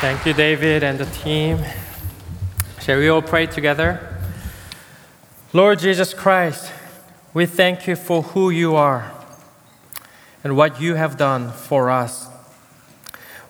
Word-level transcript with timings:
Thank 0.00 0.26
you, 0.26 0.32
David 0.32 0.84
and 0.84 0.96
the 0.96 1.06
team. 1.06 1.58
Shall 2.80 2.98
we 2.98 3.08
all 3.08 3.20
pray 3.20 3.46
together? 3.46 3.98
Lord 5.52 5.80
Jesus 5.80 6.14
Christ, 6.14 6.72
we 7.34 7.46
thank 7.46 7.88
you 7.88 7.96
for 7.96 8.22
who 8.22 8.50
you 8.50 8.76
are 8.76 9.12
and 10.44 10.56
what 10.56 10.80
you 10.80 10.94
have 10.94 11.16
done 11.16 11.50
for 11.50 11.90
us. 11.90 12.28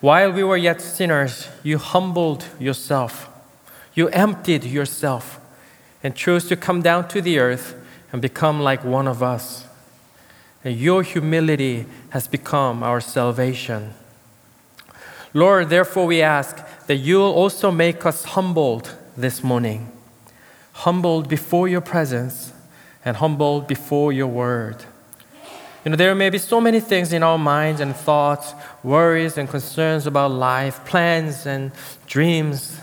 While 0.00 0.32
we 0.32 0.42
were 0.42 0.56
yet 0.56 0.80
sinners, 0.80 1.48
you 1.62 1.76
humbled 1.76 2.46
yourself, 2.58 3.28
you 3.92 4.08
emptied 4.08 4.64
yourself, 4.64 5.38
and 6.02 6.14
chose 6.14 6.48
to 6.48 6.56
come 6.56 6.80
down 6.80 7.08
to 7.08 7.20
the 7.20 7.38
earth 7.38 7.74
and 8.10 8.22
become 8.22 8.58
like 8.58 8.82
one 8.82 9.06
of 9.06 9.22
us. 9.22 9.66
And 10.64 10.78
your 10.78 11.02
humility 11.02 11.84
has 12.08 12.26
become 12.26 12.82
our 12.82 13.02
salvation. 13.02 13.92
Lord, 15.38 15.68
therefore, 15.68 16.06
we 16.06 16.20
ask 16.20 16.58
that 16.88 16.96
you 16.96 17.18
will 17.18 17.32
also 17.32 17.70
make 17.70 18.04
us 18.04 18.24
humbled 18.24 18.96
this 19.16 19.44
morning, 19.44 19.92
humbled 20.72 21.28
before 21.28 21.68
your 21.68 21.80
presence 21.80 22.52
and 23.04 23.16
humbled 23.18 23.68
before 23.68 24.12
your 24.12 24.26
word. 24.26 24.84
You 25.84 25.92
know, 25.92 25.96
there 25.96 26.12
may 26.16 26.28
be 26.28 26.38
so 26.38 26.60
many 26.60 26.80
things 26.80 27.12
in 27.12 27.22
our 27.22 27.38
minds 27.38 27.80
and 27.80 27.94
thoughts, 27.94 28.52
worries 28.82 29.38
and 29.38 29.48
concerns 29.48 30.08
about 30.08 30.32
life, 30.32 30.84
plans 30.84 31.46
and 31.46 31.70
dreams. 32.08 32.80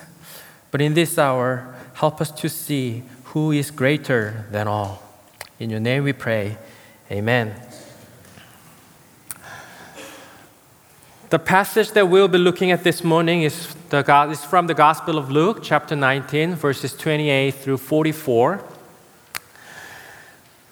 But 0.72 0.80
in 0.80 0.94
this 0.94 1.18
hour, 1.18 1.76
help 1.96 2.22
us 2.22 2.32
to 2.32 2.48
see 2.48 3.04
who 3.26 3.52
is 3.52 3.70
greater 3.70 4.46
than 4.50 4.66
all. 4.70 5.04
In 5.60 5.70
your 5.70 5.82
name 5.82 6.06
we 6.06 6.14
pray. 6.14 6.58
Amen. 7.12 7.54
The 11.36 11.40
passage 11.40 11.92
that 11.92 12.08
we'll 12.08 12.30
be 12.30 12.38
looking 12.38 12.72
at 12.72 12.86
this 12.86 13.04
morning 13.04 13.42
is, 13.42 13.76
the, 13.90 14.30
is 14.32 14.46
from 14.46 14.68
the 14.68 14.74
Gospel 14.74 15.18
of 15.18 15.30
Luke, 15.30 15.60
chapter 15.62 15.94
19, 15.94 16.56
verses 16.56 16.96
28 16.96 17.54
through 17.54 17.76
44. 17.76 18.64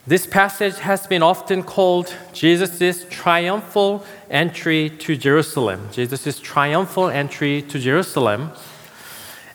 This 0.07 0.25
passage 0.25 0.77
has 0.79 1.05
been 1.05 1.21
often 1.21 1.63
called 1.63 2.15
Jesus' 2.31 3.05
triumphal 3.09 4.05
entry 4.29 4.89
to 4.89 5.17
Jerusalem. 5.17 5.89
Jesus' 5.91 6.39
triumphal 6.39 7.09
entry 7.09 7.61
to 7.63 7.77
Jerusalem, 7.77 8.51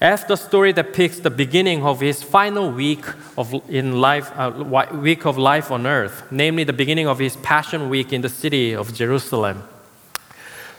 as 0.03 0.27
the 0.27 0.37
story 0.37 0.75
depicts 0.75 1.21
the 1.21 1.31
beginning 1.31 1.85
of 1.85 2.01
his 2.01 2.23
final 2.23 2.71
week 2.71 3.07
of 3.39 3.55
in 3.71 3.99
life, 3.99 4.31
uh, 4.37 4.91
week 4.93 5.25
of 5.25 5.39
life 5.39 5.71
on 5.71 5.87
earth, 5.87 6.25
namely 6.31 6.65
the 6.65 6.75
beginning 6.75 7.09
of 7.09 7.19
his 7.19 7.35
Passion 7.37 7.89
Week 7.89 8.13
in 8.13 8.21
the 8.21 8.29
city 8.29 8.75
of 8.75 8.93
Jerusalem. 8.93 9.63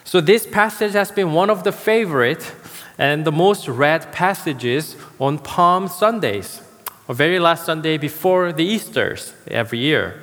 So, 0.04 0.22
this 0.22 0.48
passage 0.48 0.94
has 0.94 1.12
been 1.12 1.34
one 1.34 1.50
of 1.50 1.64
the 1.64 1.72
favorite 1.72 2.54
and 2.98 3.26
the 3.26 3.32
most 3.32 3.68
read 3.68 4.12
passages 4.12 4.96
on 5.20 5.40
Palm 5.40 5.88
Sundays, 5.88 6.62
or 7.08 7.16
very 7.16 7.40
last 7.40 7.66
Sunday 7.66 7.98
before 7.98 8.52
the 8.52 8.66
Easters 8.66 9.34
every 9.48 9.80
year. 9.80 10.22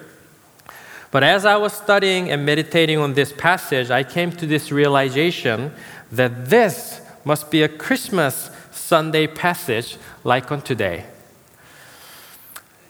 But 1.10 1.22
as 1.22 1.46
I 1.46 1.56
was 1.56 1.72
studying 1.72 2.30
and 2.30 2.44
meditating 2.44 2.98
on 2.98 3.14
this 3.14 3.32
passage, 3.32 3.90
I 3.90 4.02
came 4.02 4.32
to 4.32 4.46
this 4.46 4.70
realization 4.70 5.72
that 6.12 6.50
this 6.50 7.00
must 7.24 7.50
be 7.50 7.62
a 7.62 7.68
Christmas 7.68 8.50
Sunday 8.70 9.26
passage 9.26 9.96
like 10.24 10.52
on 10.52 10.60
today. 10.60 11.06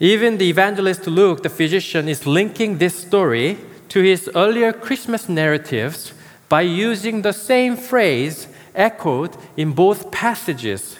Even 0.01 0.39
the 0.39 0.49
evangelist 0.49 1.07
Luke, 1.07 1.43
the 1.43 1.49
physician, 1.49 2.09
is 2.09 2.27
linking 2.27 2.79
this 2.79 2.95
story 2.95 3.59
to 3.89 4.03
his 4.03 4.29
earlier 4.35 4.73
Christmas 4.73 5.29
narratives 5.29 6.13
by 6.49 6.63
using 6.63 7.23
the 7.23 7.33
same 7.33 7.77
phrase 7.77 8.49
echoed 8.75 9.37
in 9.57 9.73
both 9.73 10.11
passages 10.11 10.99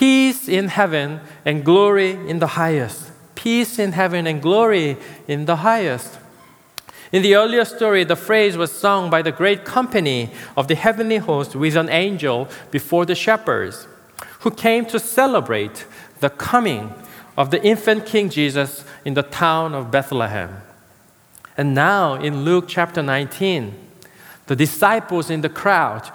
peace 0.00 0.48
in 0.48 0.68
heaven 0.68 1.20
and 1.44 1.62
glory 1.62 2.12
in 2.12 2.38
the 2.38 2.46
highest. 2.46 3.10
Peace 3.34 3.78
in 3.78 3.92
heaven 3.92 4.26
and 4.26 4.40
glory 4.40 4.96
in 5.28 5.44
the 5.44 5.56
highest. 5.56 6.18
In 7.12 7.22
the 7.22 7.34
earlier 7.34 7.66
story, 7.66 8.04
the 8.04 8.16
phrase 8.16 8.56
was 8.56 8.72
sung 8.72 9.10
by 9.10 9.20
the 9.20 9.30
great 9.30 9.66
company 9.66 10.30
of 10.56 10.68
the 10.68 10.74
heavenly 10.74 11.18
host 11.18 11.54
with 11.54 11.76
an 11.76 11.90
angel 11.90 12.48
before 12.70 13.04
the 13.04 13.14
shepherds, 13.14 13.86
who 14.40 14.50
came 14.50 14.86
to 14.86 14.98
celebrate 14.98 15.84
the 16.20 16.30
coming 16.30 16.94
of 17.36 17.50
the 17.50 17.62
infant 17.62 18.06
King 18.06 18.30
Jesus 18.30 18.84
in 19.04 19.12
the 19.12 19.22
town 19.22 19.74
of 19.74 19.90
Bethlehem. 19.90 20.62
And 21.58 21.74
now 21.74 22.14
in 22.14 22.44
Luke 22.44 22.66
chapter 22.68 23.02
19, 23.02 23.74
the 24.50 24.56
disciples 24.56 25.30
in 25.30 25.42
the 25.42 25.48
crowd 25.48 26.10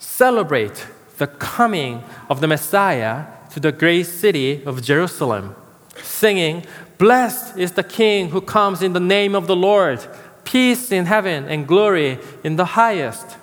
celebrate 0.00 0.84
the 1.18 1.28
coming 1.28 2.02
of 2.28 2.40
the 2.40 2.48
Messiah 2.48 3.26
to 3.50 3.60
the 3.60 3.70
great 3.70 4.02
city 4.02 4.64
of 4.64 4.82
Jerusalem, 4.82 5.54
singing, 6.02 6.66
Blessed 6.98 7.56
is 7.56 7.70
the 7.70 7.84
King 7.84 8.30
who 8.30 8.40
comes 8.40 8.82
in 8.82 8.94
the 8.94 9.06
name 9.16 9.36
of 9.36 9.46
the 9.46 9.54
Lord, 9.54 10.04
peace 10.42 10.90
in 10.90 11.06
heaven 11.06 11.44
and 11.44 11.68
glory 11.68 12.18
in 12.42 12.56
the 12.56 12.64
highest. 12.64 13.36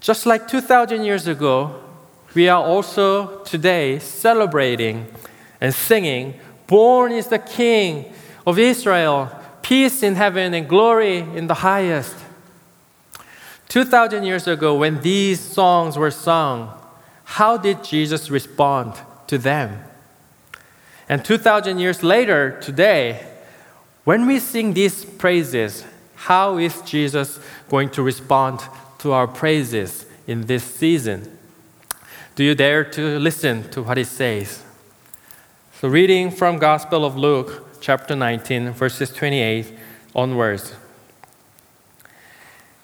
Just 0.00 0.26
like 0.26 0.48
2,000 0.48 1.04
years 1.04 1.28
ago, 1.28 1.80
we 2.34 2.48
are 2.48 2.60
also 2.60 3.44
today 3.44 4.00
celebrating 4.00 5.06
and 5.60 5.72
singing, 5.72 6.34
Born 6.66 7.12
is 7.12 7.28
the 7.28 7.38
King 7.38 8.12
of 8.44 8.58
Israel, 8.58 9.30
peace 9.62 10.02
in 10.02 10.16
heaven 10.16 10.54
and 10.54 10.68
glory 10.68 11.18
in 11.18 11.46
the 11.46 11.54
highest. 11.54 12.16
2,000 13.68 14.24
years 14.24 14.46
ago, 14.46 14.74
when 14.74 15.00
these 15.02 15.40
songs 15.40 15.98
were 15.98 16.10
sung, 16.10 16.72
how 17.24 17.58
did 17.58 17.84
Jesus 17.84 18.30
respond 18.30 18.94
to 19.26 19.36
them? 19.36 19.84
And 21.08 21.24
2,000 21.24 21.78
years 21.78 22.02
later, 22.02 22.58
today, 22.60 23.26
when 24.04 24.26
we 24.26 24.38
sing 24.38 24.72
these 24.72 25.04
praises, 25.04 25.84
how 26.14 26.56
is 26.56 26.80
Jesus 26.82 27.38
going 27.68 27.90
to 27.90 28.02
respond 28.02 28.60
to 28.98 29.12
our 29.12 29.26
praises 29.26 30.06
in 30.26 30.46
this 30.46 30.64
season? 30.64 31.38
Do 32.34 32.44
you 32.44 32.54
dare 32.54 32.84
to 32.84 33.18
listen 33.18 33.68
to 33.70 33.82
what 33.82 33.98
he 33.98 34.04
says? 34.04 34.62
So, 35.80 35.88
reading 35.88 36.30
from 36.30 36.58
Gospel 36.58 37.04
of 37.04 37.16
Luke, 37.16 37.80
chapter 37.80 38.16
19, 38.16 38.70
verses 38.72 39.10
28 39.10 39.72
onwards. 40.14 40.74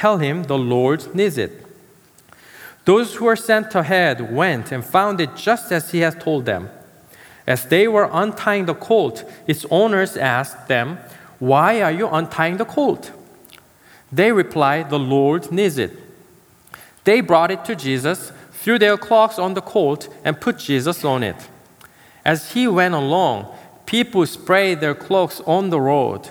Tell 0.00 0.16
him 0.16 0.44
the 0.44 0.56
Lord 0.56 1.14
needs 1.14 1.36
it. 1.36 1.62
Those 2.86 3.16
who 3.16 3.26
were 3.26 3.36
sent 3.36 3.74
ahead 3.74 4.34
went 4.34 4.72
and 4.72 4.82
found 4.82 5.20
it 5.20 5.36
just 5.36 5.70
as 5.70 5.90
he 5.90 5.98
had 5.98 6.18
told 6.18 6.46
them. 6.46 6.70
As 7.46 7.66
they 7.66 7.86
were 7.86 8.08
untying 8.10 8.64
the 8.64 8.72
colt, 8.72 9.30
its 9.46 9.66
owners 9.70 10.16
asked 10.16 10.68
them, 10.68 10.96
Why 11.38 11.82
are 11.82 11.92
you 11.92 12.08
untying 12.08 12.56
the 12.56 12.64
colt? 12.64 13.12
They 14.10 14.32
replied, 14.32 14.88
The 14.88 14.98
Lord 14.98 15.52
needs 15.52 15.76
it. 15.76 15.92
They 17.04 17.20
brought 17.20 17.50
it 17.50 17.66
to 17.66 17.76
Jesus, 17.76 18.32
threw 18.52 18.78
their 18.78 18.96
cloaks 18.96 19.38
on 19.38 19.52
the 19.52 19.60
colt, 19.60 20.08
and 20.24 20.40
put 20.40 20.56
Jesus 20.56 21.04
on 21.04 21.22
it. 21.22 21.36
As 22.24 22.52
he 22.52 22.66
went 22.66 22.94
along, 22.94 23.54
people 23.84 24.24
sprayed 24.24 24.80
their 24.80 24.94
cloaks 24.94 25.42
on 25.44 25.68
the 25.68 25.80
road. 25.82 26.30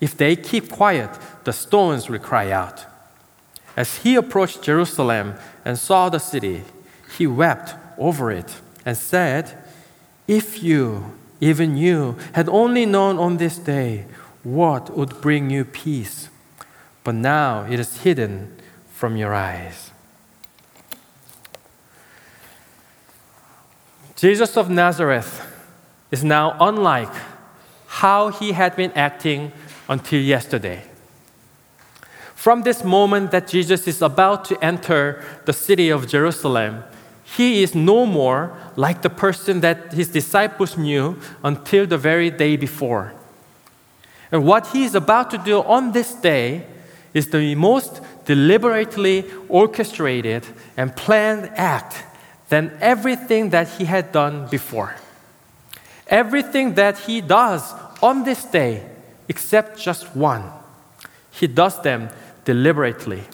if 0.00 0.16
they 0.16 0.36
keep 0.36 0.70
quiet, 0.70 1.10
the 1.44 1.52
stones 1.52 2.08
will 2.08 2.18
cry 2.18 2.50
out. 2.50 2.84
As 3.76 3.98
he 3.98 4.14
approached 4.14 4.62
Jerusalem 4.62 5.34
and 5.64 5.78
saw 5.78 6.08
the 6.08 6.20
city, 6.20 6.64
he 7.16 7.26
wept 7.26 7.74
over 7.96 8.30
it 8.30 8.60
and 8.84 8.96
said, 8.96 9.56
If 10.26 10.62
you, 10.62 11.12
even 11.40 11.76
you, 11.76 12.16
had 12.32 12.48
only 12.48 12.86
known 12.86 13.18
on 13.18 13.36
this 13.36 13.58
day 13.58 14.06
what 14.42 14.96
would 14.96 15.20
bring 15.20 15.50
you 15.50 15.64
peace, 15.64 16.28
but 17.04 17.14
now 17.14 17.66
it 17.68 17.78
is 17.78 18.02
hidden 18.02 18.56
from 18.92 19.16
your 19.16 19.34
eyes. 19.34 19.90
Jesus 24.16 24.56
of 24.56 24.68
Nazareth 24.68 25.46
is 26.10 26.24
now 26.24 26.56
unlike 26.60 27.12
how 27.86 28.30
he 28.30 28.52
had 28.52 28.74
been 28.74 28.90
acting 28.92 29.52
until 29.88 30.20
yesterday. 30.20 30.82
From 32.34 32.62
this 32.62 32.84
moment 32.84 33.30
that 33.32 33.48
Jesus 33.48 33.88
is 33.88 34.00
about 34.00 34.44
to 34.46 34.64
enter 34.64 35.24
the 35.44 35.52
city 35.52 35.90
of 35.90 36.06
Jerusalem, 36.06 36.84
he 37.36 37.62
is 37.62 37.74
no 37.74 38.06
more 38.06 38.56
like 38.76 39.02
the 39.02 39.10
person 39.10 39.60
that 39.60 39.92
his 39.92 40.08
disciples 40.08 40.78
knew 40.78 41.18
until 41.42 41.86
the 41.86 41.98
very 41.98 42.30
day 42.30 42.56
before. 42.56 43.12
And 44.30 44.44
what 44.44 44.68
he 44.68 44.84
is 44.84 44.94
about 44.94 45.30
to 45.30 45.38
do 45.38 45.62
on 45.62 45.92
this 45.92 46.14
day 46.14 46.66
is 47.14 47.28
the 47.30 47.54
most 47.54 48.00
deliberately 48.24 49.24
orchestrated 49.48 50.46
and 50.76 50.94
planned 50.94 51.50
act 51.54 52.04
than 52.48 52.76
everything 52.80 53.50
that 53.50 53.68
he 53.68 53.84
had 53.84 54.12
done 54.12 54.46
before. 54.48 54.94
Everything 56.06 56.74
that 56.74 56.98
he 57.00 57.20
does 57.20 57.74
on 58.02 58.24
this 58.24 58.44
day, 58.44 58.84
except 59.28 59.78
just 59.78 60.16
one, 60.16 60.50
he 61.30 61.46
does 61.46 61.80
them 61.82 62.08
deliberately. 62.44 63.24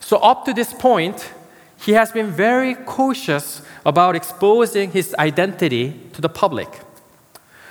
So, 0.00 0.18
up 0.18 0.44
to 0.44 0.54
this 0.54 0.72
point, 0.72 1.32
he 1.80 1.92
has 1.92 2.12
been 2.12 2.30
very 2.30 2.74
cautious 2.74 3.62
about 3.84 4.16
exposing 4.16 4.90
his 4.90 5.14
identity 5.18 6.00
to 6.12 6.20
the 6.20 6.28
public. 6.28 6.68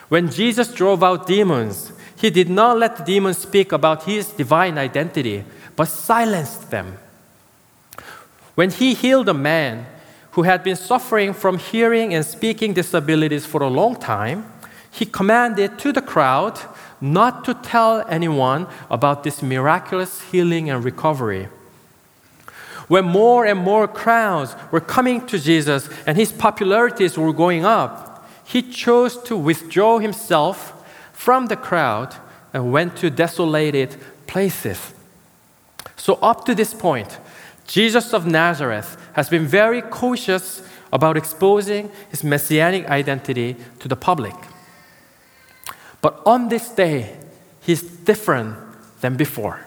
When 0.10 0.30
Jesus 0.30 0.72
drove 0.74 1.04
out 1.04 1.28
demons, 1.28 1.92
he 2.16 2.30
did 2.30 2.50
not 2.50 2.78
let 2.78 2.98
the 2.98 3.04
demons 3.04 3.40
speak 3.40 3.72
about 3.72 4.04
his 4.04 4.30
divine 4.30 4.78
identity, 4.78 5.44
but 5.76 5.86
silenced 5.86 6.72
them. 6.72 6.98
When 8.54 8.70
he 8.70 8.94
healed 8.94 9.28
a 9.28 9.34
man 9.34 9.86
who 10.32 10.44
had 10.44 10.64
been 10.64 10.76
suffering 10.76 11.34
from 11.34 11.58
hearing 11.58 12.14
and 12.14 12.26
speaking 12.26 12.74
disabilities 12.74 13.46
for 13.46 13.64
a 13.64 13.68
long 13.68 13.96
time, 13.96 14.46
he 14.96 15.06
commanded 15.06 15.78
to 15.78 15.92
the 15.92 16.02
crowd 16.02 16.58
not 17.02 17.44
to 17.44 17.54
tell 17.54 18.06
anyone 18.08 18.66
about 18.90 19.26
this 19.26 19.44
miraculous 19.44 20.22
healing 20.32 20.70
and 20.70 20.86
recovery. 20.86 21.50
When 22.88 23.04
more 23.04 23.46
and 23.46 23.60
more 23.60 23.90
crowds 23.90 24.56
were 24.72 24.80
coming 24.80 25.26
to 25.28 25.38
Jesus 25.38 25.90
and 26.08 26.18
his 26.18 26.32
popularities 26.32 27.18
were 27.18 27.34
going 27.34 27.66
up, 27.66 28.26
he 28.46 28.62
chose 28.62 29.22
to 29.24 29.36
withdraw 29.36 30.00
himself 30.00 30.72
from 31.12 31.48
the 31.48 31.58
crowd 31.58 32.16
and 32.54 32.72
went 32.72 32.96
to 32.98 33.10
desolated 33.10 33.98
places. 34.28 34.94
So, 35.98 36.14
up 36.22 36.46
to 36.46 36.56
this 36.56 36.74
point, 36.74 37.20
Jesus 37.68 38.14
of 38.14 38.26
Nazareth 38.26 38.96
has 39.14 39.28
been 39.28 39.46
very 39.46 39.82
cautious 39.82 40.62
about 40.94 41.18
exposing 41.18 41.92
his 42.12 42.24
messianic 42.24 42.88
identity 42.88 43.58
to 43.80 43.90
the 43.90 43.98
public. 43.98 44.36
But 46.06 46.22
on 46.24 46.50
this 46.50 46.70
day, 46.70 47.18
he's 47.62 47.82
different 47.82 48.58
than 49.02 49.18
before. 49.18 49.62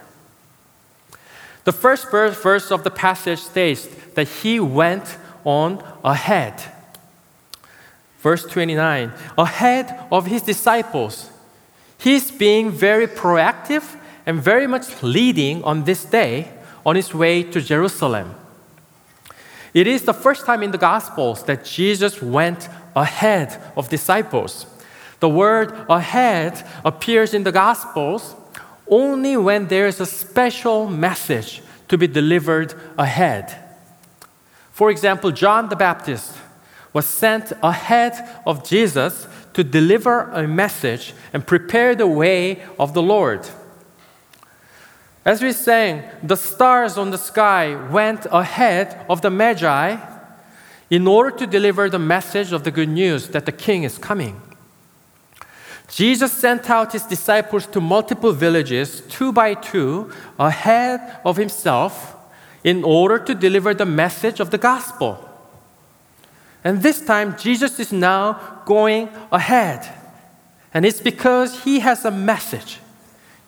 The 1.64 1.73
first 1.73 2.12
verse 2.12 2.70
of 2.70 2.85
the 2.85 2.93
passage 2.93 3.40
states 3.40 3.88
that 4.14 4.29
he 4.29 4.61
went 4.61 5.17
on 5.44 5.82
ahead. 6.05 6.62
Verse 8.20 8.46
29 8.46 9.12
ahead 9.37 10.06
of 10.12 10.26
his 10.26 10.43
disciples. 10.43 11.29
He's 11.99 12.31
being 12.31 12.70
very 12.70 13.08
proactive 13.08 13.96
and 14.25 14.40
very 14.40 14.69
much 14.69 15.02
leading 15.02 15.64
on 15.64 15.82
this 15.82 16.05
day 16.05 16.52
on 16.87 16.94
his 16.94 17.12
way 17.12 17.43
to 17.43 17.61
Jerusalem. 17.61 18.37
It 19.75 19.88
is 19.88 20.05
the 20.05 20.14
first 20.14 20.46
time 20.46 20.62
in 20.62 20.70
the 20.70 20.79
Gospels 20.79 21.43
that 21.46 21.64
Jesus 21.64 22.23
went 22.23 22.69
ahead 22.94 23.61
of 23.76 23.88
disciples. 23.88 24.67
The 25.20 25.29
word 25.29 25.73
ahead 25.88 26.65
appears 26.85 27.35
in 27.35 27.43
the 27.43 27.53
Gospels 27.53 28.35
only 28.87 29.37
when 29.37 29.69
there 29.69 29.87
is 29.87 30.00
a 30.00 30.06
special 30.06 30.88
message 30.88 31.62
to 31.88 31.99
be 31.99 32.06
delivered 32.06 32.75
ahead. 32.97 33.65
For 34.73 34.91
example, 34.91 35.31
John 35.32 35.69
the 35.69 35.76
Baptist 35.76 36.35
was 36.93 37.06
sent 37.06 37.53
ahead 37.62 38.12
of 38.47 38.67
Jesus 38.67 39.26
to 39.55 39.65
deliver 39.65 40.31
a 40.31 40.47
message 40.47 41.15
and 41.32 41.47
prepare 41.47 41.94
the 41.94 42.06
way 42.06 42.62
of 42.79 42.94
the 42.94 43.03
Lord. 43.03 43.49
As 45.25 45.43
we 45.43 45.53
sang, 45.53 46.05
the 46.23 46.37
stars 46.37 46.97
on 46.97 47.11
the 47.11 47.19
sky 47.19 47.75
went 47.91 48.26
ahead 48.31 49.05
of 49.11 49.21
the 49.21 49.31
Magi 49.31 49.97
in 50.91 51.06
order 51.06 51.37
to 51.37 51.47
deliver 51.47 51.91
the 51.91 51.99
message 51.99 52.53
of 52.53 52.64
the 52.64 52.71
good 52.71 52.88
news 52.88 53.29
that 53.29 53.44
the 53.44 53.53
king 53.53 53.82
is 53.82 53.99
coming. 53.99 54.41
Jesus 55.88 56.32
sent 56.32 56.69
out 56.69 56.93
his 56.93 57.05
disciples 57.05 57.67
to 57.67 57.81
multiple 57.81 58.32
villages, 58.32 59.02
two 59.08 59.32
by 59.32 59.55
two, 59.55 60.12
ahead 60.38 61.19
of 61.25 61.37
himself, 61.37 62.14
in 62.62 62.85
order 62.85 63.19
to 63.19 63.35
deliver 63.35 63.73
the 63.73 63.87
message 63.87 64.40
of 64.40 64.50
the 64.50 64.58
gospel. 64.58 65.25
And 66.62 66.82
this 66.82 67.00
time, 67.00 67.37
Jesus 67.38 67.81
is 67.81 67.93
now 67.93 68.62
going 68.67 69.08
ahead. 69.32 69.88
And 70.75 70.85
it's 70.85 71.00
because 71.00 71.64
he 71.64 71.81
has 71.81 72.05
a 72.05 72.11
message, 72.11 72.81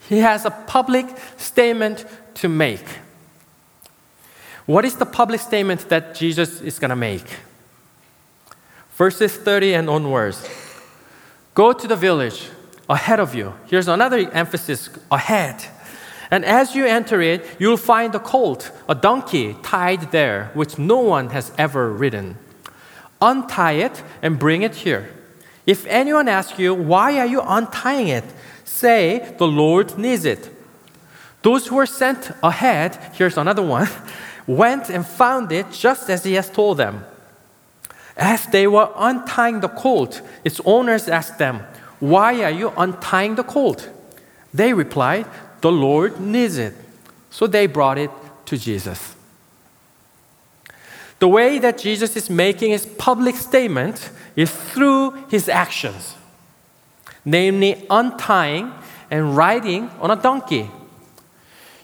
he 0.08 0.18
has 0.18 0.46
a 0.46 0.50
public 0.50 1.06
statement 1.36 2.06
to 2.34 2.48
make. 2.48 2.86
What 4.64 4.84
is 4.84 4.96
the 4.96 5.06
public 5.06 5.40
statement 5.40 5.88
that 5.88 6.14
Jesus 6.14 6.60
is 6.62 6.78
going 6.78 6.90
to 6.90 6.96
make? 6.96 7.26
Verses 8.92 9.36
30 9.36 9.74
and 9.74 9.90
onwards. 9.90 10.48
Go 11.60 11.74
to 11.74 11.86
the 11.86 11.94
village 11.94 12.48
ahead 12.88 13.20
of 13.20 13.34
you. 13.34 13.52
Here's 13.66 13.86
another 13.86 14.16
emphasis 14.32 14.88
ahead. 15.10 15.62
And 16.30 16.42
as 16.42 16.74
you 16.74 16.86
enter 16.86 17.20
it, 17.20 17.44
you'll 17.58 17.76
find 17.76 18.14
a 18.14 18.18
colt, 18.18 18.70
a 18.88 18.94
donkey 18.94 19.54
tied 19.62 20.10
there, 20.10 20.50
which 20.54 20.78
no 20.78 21.00
one 21.00 21.28
has 21.36 21.52
ever 21.58 21.92
ridden. 21.92 22.38
Untie 23.20 23.72
it 23.72 24.02
and 24.22 24.38
bring 24.38 24.62
it 24.62 24.74
here. 24.74 25.10
If 25.66 25.86
anyone 25.86 26.28
asks 26.28 26.58
you, 26.58 26.72
Why 26.72 27.18
are 27.18 27.26
you 27.26 27.42
untying 27.42 28.08
it? 28.08 28.24
say, 28.64 29.34
The 29.36 29.46
Lord 29.46 29.98
needs 29.98 30.24
it. 30.24 30.48
Those 31.42 31.66
who 31.66 31.76
were 31.76 31.84
sent 31.84 32.30
ahead, 32.42 32.96
here's 33.12 33.36
another 33.36 33.66
one, 33.66 33.90
went 34.46 34.88
and 34.88 35.04
found 35.04 35.52
it 35.52 35.70
just 35.72 36.08
as 36.08 36.24
he 36.24 36.32
has 36.36 36.48
told 36.48 36.78
them. 36.78 37.04
As 38.16 38.46
they 38.46 38.66
were 38.66 38.90
untying 38.96 39.60
the 39.60 39.68
colt, 39.68 40.22
its 40.44 40.60
owners 40.64 41.08
asked 41.08 41.38
them, 41.38 41.60
Why 41.98 42.42
are 42.44 42.50
you 42.50 42.72
untying 42.76 43.36
the 43.36 43.44
colt? 43.44 43.88
They 44.52 44.72
replied, 44.72 45.26
The 45.60 45.72
Lord 45.72 46.20
needs 46.20 46.58
it. 46.58 46.74
So 47.30 47.46
they 47.46 47.66
brought 47.66 47.98
it 47.98 48.10
to 48.46 48.58
Jesus. 48.58 49.14
The 51.20 51.28
way 51.28 51.58
that 51.58 51.78
Jesus 51.78 52.16
is 52.16 52.30
making 52.30 52.70
his 52.70 52.86
public 52.86 53.36
statement 53.36 54.10
is 54.34 54.50
through 54.50 55.12
his 55.30 55.48
actions, 55.48 56.14
namely 57.24 57.86
untying 57.90 58.72
and 59.10 59.36
riding 59.36 59.90
on 60.00 60.10
a 60.10 60.16
donkey. 60.16 60.70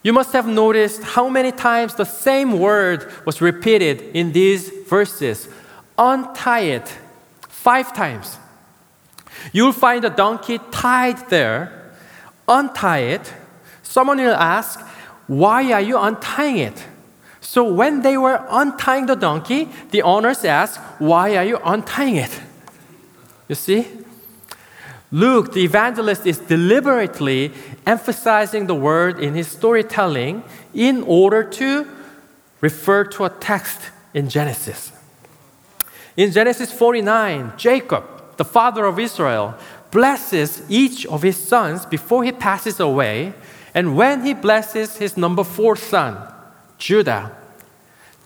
You 0.03 0.13
must 0.13 0.33
have 0.33 0.47
noticed 0.47 1.03
how 1.03 1.29
many 1.29 1.53
times 1.53 1.95
the 1.95 2.05
same 2.05 2.59
word 2.59 3.13
was 3.27 3.41
repeated 3.41 4.01
in 4.15 4.33
these 4.33 4.71
verses 4.89 5.49
untie 5.99 6.61
it 6.61 6.99
five 7.49 7.93
times. 7.95 8.39
You'll 9.53 9.73
find 9.73 10.05
a 10.05 10.11
donkey 10.11 10.59
tied 10.71 11.29
there. 11.29 11.93
Untie 12.49 12.99
it. 12.99 13.33
Someone 13.83 14.19
will 14.19 14.35
ask, 14.35 14.81
Why 15.27 15.73
are 15.73 15.81
you 15.81 15.99
untying 15.99 16.59
it? 16.59 16.85
So 17.41 17.65
when 17.65 18.03
they 18.03 18.17
were 18.17 18.45
untying 18.51 19.07
the 19.07 19.15
donkey, 19.15 19.69
the 19.91 20.03
owners 20.03 20.45
asked, 20.45 20.79
Why 20.99 21.37
are 21.37 21.45
you 21.45 21.59
untying 21.65 22.17
it? 22.17 22.41
You 23.49 23.55
see? 23.55 23.87
Luke, 25.13 25.53
the 25.53 25.63
evangelist, 25.65 26.27
is 26.27 26.39
deliberately 26.39 27.53
emphasizing 27.87 28.67
the 28.67 28.75
word 28.75 29.21
in 29.21 29.35
his 29.35 29.47
storytelling 29.49 30.43
in 30.75 31.03
order 31.05 31.45
to 31.45 31.87
refer 32.61 33.05
to 33.05 33.25
a 33.25 33.31
text 33.31 33.81
in 34.13 34.29
Genesis. 34.29 34.93
In 36.17 36.33
Genesis 36.33 36.73
49, 36.73 37.53
Jacob, 37.57 38.05
the 38.37 38.45
father 38.45 38.87
of 38.87 38.99
Israel, 38.99 39.55
blesses 39.91 40.63
each 40.69 41.07
of 41.07 41.23
his 41.23 41.37
sons 41.37 41.85
before 41.85 42.25
he 42.25 42.33
passes 42.33 42.81
away. 42.81 43.35
And 43.75 43.97
when 43.97 44.25
he 44.25 44.33
blesses 44.33 44.97
his 44.97 45.17
number 45.17 45.45
four 45.45 45.77
son, 45.77 46.17
Judah, 46.79 47.37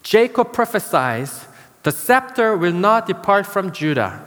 Jacob 0.02 0.52
prophesies, 0.52 1.47
The 1.82 1.92
scepter 1.92 2.56
will 2.56 2.73
not 2.73 3.06
depart 3.06 3.47
from 3.47 3.73
Judah, 3.73 4.25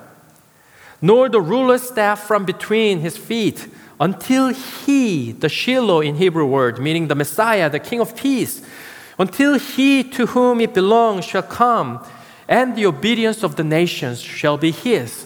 nor 1.01 1.29
the 1.29 1.41
ruler's 1.41 1.83
staff 1.83 2.23
from 2.23 2.45
between 2.45 2.99
his 2.99 3.17
feet, 3.17 3.67
until 3.99 4.49
he, 4.49 5.31
the 5.31 5.49
Shiloh 5.49 6.01
in 6.01 6.15
Hebrew 6.15 6.45
word, 6.45 6.79
meaning 6.79 7.07
the 7.07 7.15
Messiah, 7.15 7.69
the 7.69 7.79
King 7.79 8.01
of 8.01 8.15
peace, 8.15 8.61
until 9.17 9.57
he 9.57 10.03
to 10.03 10.25
whom 10.27 10.59
it 10.59 10.73
belongs 10.73 11.23
shall 11.23 11.43
come, 11.43 12.03
and 12.53 12.75
the 12.75 12.85
obedience 12.85 13.41
of 13.41 13.55
the 13.55 13.63
nations 13.63 14.21
shall 14.21 14.59
be 14.59 14.69
his. 14.69 15.25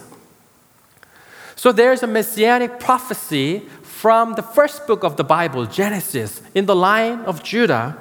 So 1.57 1.74
there's 1.74 2.01
a 2.01 2.07
messianic 2.07 2.79
prophecy 2.79 3.63
from 3.81 4.36
the 4.36 4.41
first 4.41 4.88
book 4.88 5.03
of 5.03 5.17
the 5.17 5.25
Bible, 5.25 5.65
Genesis, 5.65 6.41
in 6.55 6.67
the 6.67 6.75
line 6.75 7.19
of 7.25 7.43
Judah. 7.43 7.98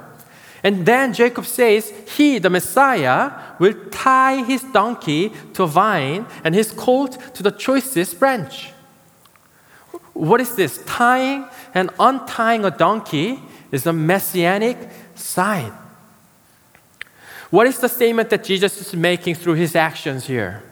And 0.63 0.87
then 0.87 1.13
Jacob 1.13 1.45
says, 1.45 1.93
He, 2.17 2.39
the 2.39 2.51
Messiah, 2.51 3.33
will 3.59 3.75
tie 3.91 4.45
his 4.45 4.63
donkey 4.63 5.33
to 5.55 5.65
a 5.65 5.67
vine 5.67 6.27
and 6.45 6.55
his 6.55 6.71
colt 6.71 7.19
to 7.35 7.43
the 7.43 7.51
choicest 7.51 8.21
branch. 8.21 8.71
What 10.13 10.41
is 10.41 10.55
this? 10.55 10.81
Tying 10.87 11.47
and 11.75 11.91
untying 11.99 12.65
a 12.65 12.71
donkey 12.71 13.43
is 13.73 13.87
a 13.87 13.93
messianic 13.93 14.79
sign. 15.17 15.73
What 17.51 17.67
is 17.67 17.79
the 17.79 17.89
statement 17.89 18.31
that 18.31 18.45
Jesus 18.45 18.81
is 18.81 18.95
making 18.95 19.37
through 19.37 19.55
his 19.55 19.77
actions 19.77 20.27
here? 20.27 20.63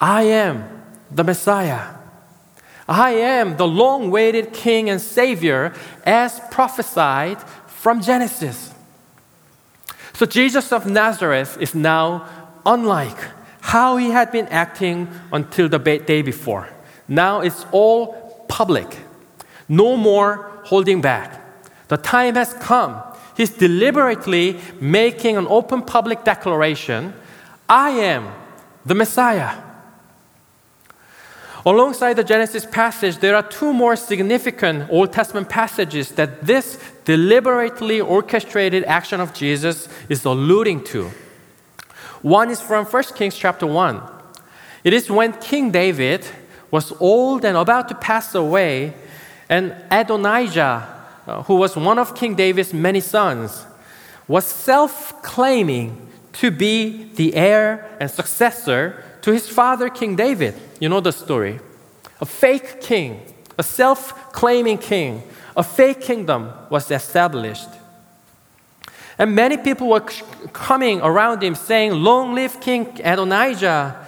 I 0.00 0.22
am 0.24 0.82
the 1.10 1.24
Messiah. 1.24 1.94
I 2.88 3.12
am 3.12 3.56
the 3.56 3.66
long 3.66 4.06
awaited 4.06 4.52
King 4.52 4.90
and 4.90 5.00
Savior 5.00 5.72
as 6.04 6.40
prophesied 6.50 7.40
from 7.66 8.02
Genesis. 8.02 8.72
So 10.12 10.26
Jesus 10.26 10.72
of 10.72 10.86
Nazareth 10.86 11.56
is 11.60 11.74
now 11.74 12.28
unlike 12.64 13.18
how 13.60 13.96
he 13.96 14.10
had 14.10 14.30
been 14.30 14.46
acting 14.48 15.08
until 15.32 15.68
the 15.68 15.78
day 15.78 16.22
before. 16.22 16.68
Now 17.08 17.40
it's 17.40 17.66
all 17.72 18.44
public, 18.48 18.98
no 19.68 19.96
more 19.96 20.50
holding 20.64 21.00
back. 21.00 21.40
The 21.88 21.96
time 21.96 22.34
has 22.36 22.52
come. 22.54 23.02
He's 23.36 23.50
deliberately 23.50 24.60
making 24.80 25.36
an 25.36 25.46
open 25.48 25.82
public 25.82 26.24
declaration 26.24 27.14
I 27.68 27.90
am 27.90 28.30
the 28.84 28.94
Messiah. 28.94 29.62
Alongside 31.66 32.14
the 32.14 32.24
Genesis 32.24 32.66
passage, 32.66 33.18
there 33.18 33.34
are 33.34 33.42
two 33.42 33.72
more 33.72 33.96
significant 33.96 34.90
Old 34.90 35.12
Testament 35.14 35.48
passages 35.48 36.10
that 36.10 36.44
this 36.44 36.78
deliberately 37.06 38.02
orchestrated 38.02 38.84
action 38.84 39.18
of 39.18 39.32
Jesus 39.32 39.88
is 40.10 40.26
alluding 40.26 40.84
to. 40.84 41.10
One 42.20 42.50
is 42.50 42.60
from 42.60 42.84
1 42.84 43.02
Kings 43.16 43.34
chapter 43.34 43.66
1. 43.66 44.00
It 44.84 44.92
is 44.92 45.10
when 45.10 45.32
King 45.40 45.70
David 45.70 46.26
was 46.70 46.92
old 47.00 47.46
and 47.46 47.56
about 47.56 47.88
to 47.88 47.94
pass 47.94 48.34
away, 48.34 48.92
and 49.48 49.74
Adonijah, 49.90 50.93
uh, 51.26 51.42
who 51.44 51.56
was 51.56 51.76
one 51.76 51.98
of 51.98 52.14
King 52.14 52.34
David's 52.34 52.72
many 52.72 53.00
sons, 53.00 53.66
was 54.28 54.46
self 54.46 55.22
claiming 55.22 56.08
to 56.34 56.50
be 56.50 57.04
the 57.14 57.34
heir 57.34 57.96
and 58.00 58.10
successor 58.10 59.02
to 59.22 59.32
his 59.32 59.48
father, 59.48 59.88
King 59.88 60.16
David. 60.16 60.54
You 60.80 60.88
know 60.88 61.00
the 61.00 61.12
story. 61.12 61.60
A 62.20 62.26
fake 62.26 62.80
king, 62.80 63.20
a 63.56 63.62
self 63.62 64.32
claiming 64.32 64.78
king, 64.78 65.22
a 65.56 65.62
fake 65.62 66.00
kingdom 66.00 66.52
was 66.70 66.90
established. 66.90 67.68
And 69.18 69.34
many 69.34 69.56
people 69.56 69.88
were 69.88 70.04
coming 70.52 71.00
around 71.00 71.42
him 71.42 71.54
saying, 71.54 71.92
Long 71.92 72.34
live 72.34 72.60
King 72.60 73.00
Adonijah. 73.04 74.03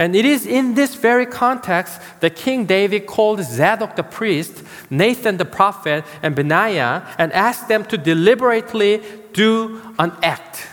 And 0.00 0.16
it 0.16 0.24
is 0.24 0.46
in 0.46 0.74
this 0.76 0.94
very 0.94 1.26
context 1.26 2.00
that 2.20 2.34
King 2.34 2.64
David 2.64 3.04
called 3.04 3.42
Zadok 3.42 3.96
the 3.96 4.02
priest, 4.02 4.64
Nathan 4.88 5.36
the 5.36 5.44
prophet, 5.44 6.04
and 6.22 6.34
Benaiah 6.34 7.06
and 7.18 7.30
asked 7.34 7.68
them 7.68 7.84
to 7.84 7.98
deliberately 7.98 9.02
do 9.34 9.78
an 9.98 10.12
act 10.22 10.68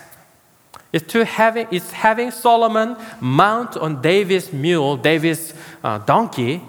is 0.92 1.02
to 1.02 1.24
having, 1.24 1.66
is 1.70 1.90
having 1.90 2.30
Solomon 2.30 2.96
mount 3.20 3.76
on 3.76 4.00
David's 4.00 4.52
mule, 4.52 4.96
David's 4.96 5.52
uh, 5.84 5.98
donkey, 5.98 6.62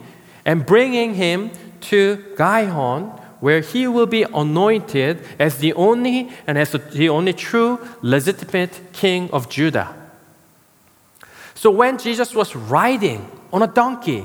and 0.45 0.65
bringing 0.65 1.13
him 1.13 1.51
to 1.81 2.17
Gihon, 2.37 3.03
where 3.39 3.61
he 3.61 3.87
will 3.87 4.05
be 4.05 4.23
anointed 4.23 5.23
as 5.39 5.59
the 5.59 5.71
only 5.73 6.29
and 6.45 6.57
as 6.57 6.71
the 6.71 7.07
only 7.07 7.31
true 7.31 7.79
legitimate 8.01 8.81
king 8.91 9.29
of 9.31 9.49
Judah. 9.49 9.98
So 11.59 11.69
when 11.71 11.97
Jesus 11.97 12.33
was 12.33 12.55
riding 12.55 13.29
on 13.51 13.61
a 13.61 13.67
donkey, 13.67 14.23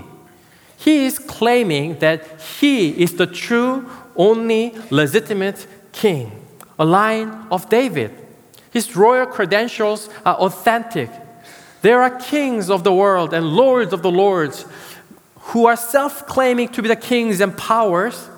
he 0.76 1.04
is 1.04 1.18
claiming 1.18 1.98
that 1.98 2.40
he 2.60 2.90
is 2.90 3.14
the 3.14 3.26
true, 3.26 3.90
only 4.14 4.72
legitimate 4.88 5.66
king, 5.90 6.30
a 6.78 6.84
line 6.84 7.48
of 7.50 7.68
David. 7.68 8.12
His 8.70 8.94
royal 8.94 9.26
credentials 9.26 10.08
are 10.24 10.36
authentic. 10.36 11.10
There 11.82 12.00
are 12.02 12.20
kings 12.20 12.70
of 12.70 12.84
the 12.84 12.94
world 12.94 13.34
and 13.34 13.44
lords 13.48 13.92
of 13.92 14.02
the 14.02 14.12
lords 14.12 14.64
who 15.50 15.66
are 15.66 15.76
self 15.76 16.28
claiming 16.28 16.68
to 16.68 16.82
be 16.82 16.88
the 16.88 16.94
kings 16.94 17.40
and 17.40 17.58
powers. 17.58 18.28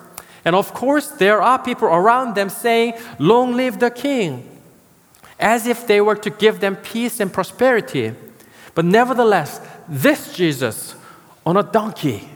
And 0.43 0.55
of 0.55 0.73
course, 0.73 1.09
there 1.09 1.39
are 1.39 1.61
people 1.61 1.87
around 1.87 2.33
them 2.33 2.49
saying, 2.49 2.93
Long 3.19 3.53
live 3.53 3.77
the 3.77 3.91
king, 3.91 4.59
as 5.39 5.67
if 5.67 5.85
they 5.85 6.01
were 6.01 6.15
to 6.15 6.31
give 6.31 6.61
them 6.61 6.77
peace 6.77 7.19
and 7.19 7.31
prosperity. 7.31 8.15
But 8.77 8.85
nevertheless, 8.85 9.59
this 9.89 10.35
Jesus 10.35 10.93
on 11.43 11.57
a 11.57 11.63
donkey 11.63 12.29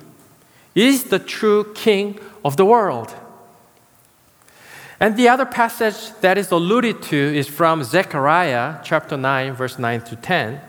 is 0.73 1.03
the 1.03 1.19
true 1.19 1.71
king 1.75 2.19
of 2.43 2.57
the 2.57 2.65
world. 2.65 3.13
And 4.99 5.15
the 5.15 5.29
other 5.29 5.45
passage 5.45 6.11
that 6.21 6.39
is 6.39 6.49
alluded 6.49 7.03
to 7.03 7.15
is 7.15 7.47
from 7.47 7.83
Zechariah 7.83 8.79
chapter 8.83 9.17
9, 9.17 9.53
verse 9.53 9.77
9 9.77 10.01
to 10.01 10.15
10. 10.15 10.59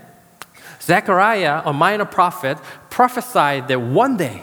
Zechariah, 0.82 1.62
a 1.64 1.72
minor 1.72 2.04
prophet, 2.04 2.58
prophesied 2.90 3.66
that 3.68 3.80
one 3.80 4.18
day 4.18 4.42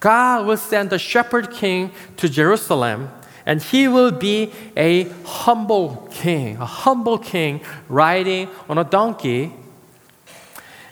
God 0.00 0.46
will 0.46 0.56
send 0.56 0.90
a 0.94 0.98
shepherd 0.98 1.50
king 1.50 1.90
to 2.16 2.26
Jerusalem 2.26 3.10
and 3.44 3.62
he 3.62 3.86
will 3.86 4.12
be 4.12 4.50
a 4.78 5.10
humble 5.26 6.08
king, 6.10 6.56
a 6.56 6.64
humble 6.64 7.18
king 7.18 7.60
riding 7.86 8.48
on 8.66 8.78
a 8.78 8.84
donkey. 8.84 9.52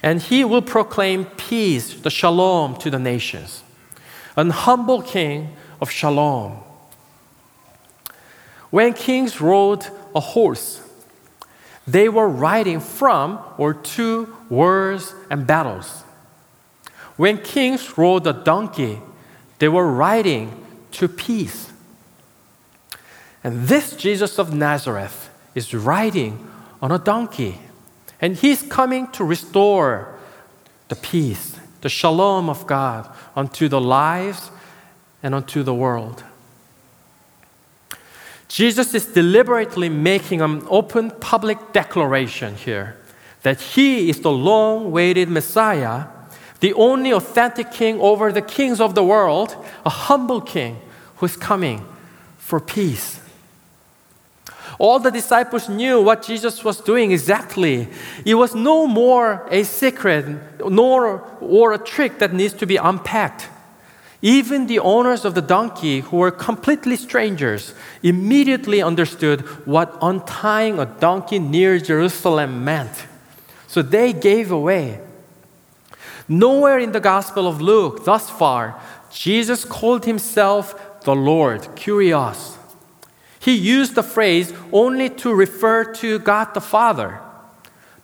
And 0.03 0.21
he 0.21 0.43
will 0.43 0.61
proclaim 0.61 1.25
peace, 1.25 1.93
the 1.93 2.09
shalom 2.09 2.75
to 2.77 2.91
the 2.91 2.99
nations. 2.99 3.63
An 4.35 4.49
humble 4.49 5.01
king 5.01 5.55
of 5.81 5.89
shalom. 5.89 6.59
When 8.69 8.93
kings 8.93 9.39
rode 9.39 9.85
a 10.13 10.19
horse, 10.19 10.81
they 11.87 12.09
were 12.09 12.27
riding 12.27 12.79
from 12.79 13.39
or 13.57 13.73
to 13.73 14.35
wars 14.49 15.13
and 15.29 15.47
battles. 15.47 16.03
When 17.15 17.37
kings 17.37 17.97
rode 17.97 18.27
a 18.27 18.33
donkey, 18.33 18.99
they 19.59 19.69
were 19.69 19.87
riding 19.87 20.65
to 20.93 21.07
peace. 21.07 21.71
And 23.43 23.67
this 23.67 23.95
Jesus 23.95 24.39
of 24.39 24.53
Nazareth 24.53 25.29
is 25.53 25.73
riding 25.73 26.49
on 26.81 26.91
a 26.91 26.97
donkey. 26.97 27.59
And 28.23 28.37
he's 28.37 28.61
coming 28.61 29.07
to 29.11 29.25
restore 29.25 30.17
the 30.87 30.95
peace, 30.95 31.59
the 31.81 31.89
shalom 31.89 32.49
of 32.49 32.65
God 32.65 33.13
unto 33.35 33.67
the 33.67 33.81
lives 33.81 34.49
and 35.21 35.35
unto 35.35 35.61
the 35.61 35.73
world. 35.73 36.23
Jesus 38.47 38.93
is 38.93 39.07
deliberately 39.07 39.89
making 39.89 40.39
an 40.39 40.65
open 40.69 41.11
public 41.11 41.73
declaration 41.73 42.55
here 42.55 42.95
that 43.41 43.59
he 43.59 44.09
is 44.09 44.21
the 44.21 44.31
long 44.31 44.85
awaited 44.85 45.27
Messiah, 45.27 46.05
the 46.61 46.71
only 46.75 47.11
authentic 47.11 47.73
king 47.73 47.99
over 47.99 48.31
the 48.31 48.41
kings 48.41 48.79
of 48.79 48.95
the 48.95 49.03
world, 49.03 49.53
a 49.85 49.89
humble 49.89 50.39
king 50.39 50.79
who 51.17 51.25
is 51.25 51.35
coming 51.35 51.85
for 52.37 52.61
peace. 52.61 53.19
All 54.79 54.99
the 54.99 55.11
disciples 55.11 55.69
knew 55.69 56.01
what 56.01 56.23
Jesus 56.23 56.63
was 56.63 56.81
doing 56.81 57.11
exactly. 57.11 57.87
It 58.25 58.35
was 58.35 58.55
no 58.55 58.87
more 58.87 59.47
a 59.51 59.63
secret 59.63 60.25
nor 60.65 61.21
or 61.41 61.73
a 61.73 61.77
trick 61.77 62.19
that 62.19 62.33
needs 62.33 62.53
to 62.55 62.65
be 62.65 62.77
unpacked. 62.77 63.49
Even 64.21 64.67
the 64.67 64.79
owners 64.79 65.25
of 65.25 65.35
the 65.35 65.41
donkey, 65.41 65.99
who 65.99 66.17
were 66.17 66.31
completely 66.31 66.95
strangers, 66.95 67.73
immediately 68.01 68.81
understood 68.81 69.41
what 69.65 69.97
untying 70.01 70.79
a 70.79 70.85
donkey 70.85 71.39
near 71.39 71.77
Jerusalem 71.77 72.63
meant. 72.63 73.05
So 73.67 73.81
they 73.81 74.13
gave 74.13 74.49
away. 74.49 75.01
Nowhere 76.29 76.79
in 76.79 76.93
the 76.93 77.01
Gospel 77.01 77.47
of 77.47 77.59
Luke 77.59 78.05
thus 78.05 78.29
far, 78.29 78.79
Jesus 79.11 79.65
called 79.65 80.05
himself 80.05 81.01
the 81.01 81.13
Lord, 81.13 81.61
Kyrios. 81.75 82.55
He 83.43 83.55
used 83.55 83.95
the 83.95 84.03
phrase 84.03 84.53
only 84.71 85.09
to 85.09 85.33
refer 85.33 85.83
to 85.95 86.17
God 86.19 86.53
the 86.53 86.61
Father. 86.61 87.19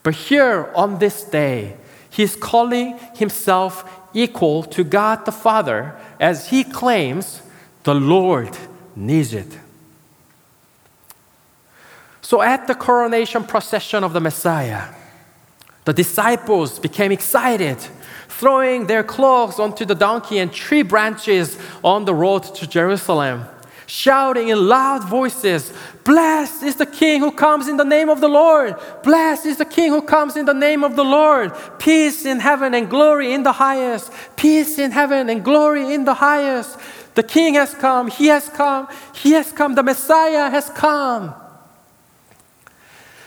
But 0.03 0.13
here 0.13 0.69
on 0.75 0.99
this 0.99 1.23
day, 1.23 1.77
he's 2.09 2.35
calling 2.35 2.99
himself 3.15 3.89
equal 4.13 4.63
to 4.63 4.83
God 4.83 5.25
the 5.25 5.31
Father 5.31 5.95
as 6.19 6.49
he 6.49 6.65
claims 6.65 7.41
the 7.83 7.95
Lord 7.95 8.57
needs 8.97 9.33
it. 9.33 9.57
So 12.21 12.41
at 12.41 12.67
the 12.67 12.75
coronation 12.75 13.45
procession 13.45 14.03
of 14.03 14.11
the 14.11 14.19
Messiah, 14.19 14.93
the 15.85 15.93
disciples 15.93 16.79
became 16.79 17.13
excited, 17.13 17.77
throwing 18.27 18.87
their 18.87 19.03
cloaks 19.03 19.57
onto 19.57 19.85
the 19.85 19.95
donkey 19.95 20.39
and 20.39 20.51
tree 20.51 20.83
branches 20.83 21.57
on 21.81 22.03
the 22.03 22.13
road 22.13 22.43
to 22.55 22.67
Jerusalem, 22.67 23.45
shouting 23.89 24.49
in 24.49 24.67
loud 24.67 25.03
voices, 25.03 25.73
Blessed 26.03 26.61
is 26.61 26.75
the 26.75 26.85
King 26.85 27.21
who 27.21 27.31
comes 27.31 27.67
in 27.67 27.75
the 27.75 27.83
name 27.83 28.07
of 28.09 28.21
the 28.21 28.27
Lord! 28.27 28.75
Blessed 29.03 29.47
is 29.47 29.57
the 29.57 29.65
King 29.65 29.91
who 29.91 30.03
comes 30.03 30.37
in 30.37 30.45
the 30.45 30.53
name 30.53 30.83
of 30.83 30.95
the 30.95 31.03
Lord! 31.03 31.51
Peace 31.79 32.23
in 32.23 32.39
heaven 32.39 32.75
and 32.75 32.87
glory 32.87 33.33
in 33.33 33.41
the 33.41 33.51
highest! 33.51 34.11
Peace 34.35 34.77
in 34.77 34.91
heaven 34.91 35.27
and 35.27 35.43
glory 35.43 35.91
in 35.91 36.05
the 36.05 36.13
highest! 36.13 36.77
The 37.15 37.23
King 37.23 37.55
has 37.55 37.73
come, 37.73 38.11
He 38.11 38.27
has 38.27 38.47
come, 38.49 38.87
He 39.15 39.31
has 39.31 39.51
come, 39.51 39.73
the 39.73 39.83
Messiah 39.83 40.51
has 40.51 40.69
come. 40.69 41.33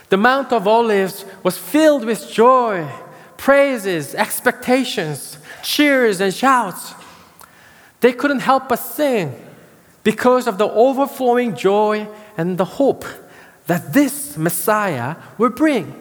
The 0.07 0.17
Mount 0.17 0.53
of 0.53 0.65
Olives 0.65 1.25
was 1.43 1.57
filled 1.57 2.05
with 2.05 2.31
joy, 2.31 2.87
praises, 3.35 4.15
expectations, 4.15 5.37
cheers, 5.61 6.21
and 6.21 6.33
shouts. 6.33 6.93
They 7.99 8.13
couldn't 8.13 8.39
help 8.39 8.69
but 8.69 8.77
sing 8.77 9.42
because 10.03 10.47
of 10.47 10.57
the 10.57 10.69
overflowing 10.69 11.55
joy 11.55 12.07
and 12.37 12.57
the 12.57 12.65
hope 12.65 13.05
that 13.67 13.93
this 13.93 14.37
Messiah 14.37 15.15
will 15.37 15.49
bring. 15.49 15.99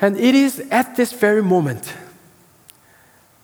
And 0.00 0.16
it 0.18 0.34
is 0.34 0.60
at 0.70 0.96
this 0.96 1.12
very 1.12 1.42
moment 1.42 1.94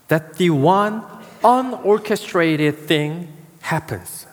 that 0.09 0.35
the 0.35 0.51
one 0.51 1.03
unorchestrated 1.43 2.77
thing 2.87 3.33
happens. 3.61 4.27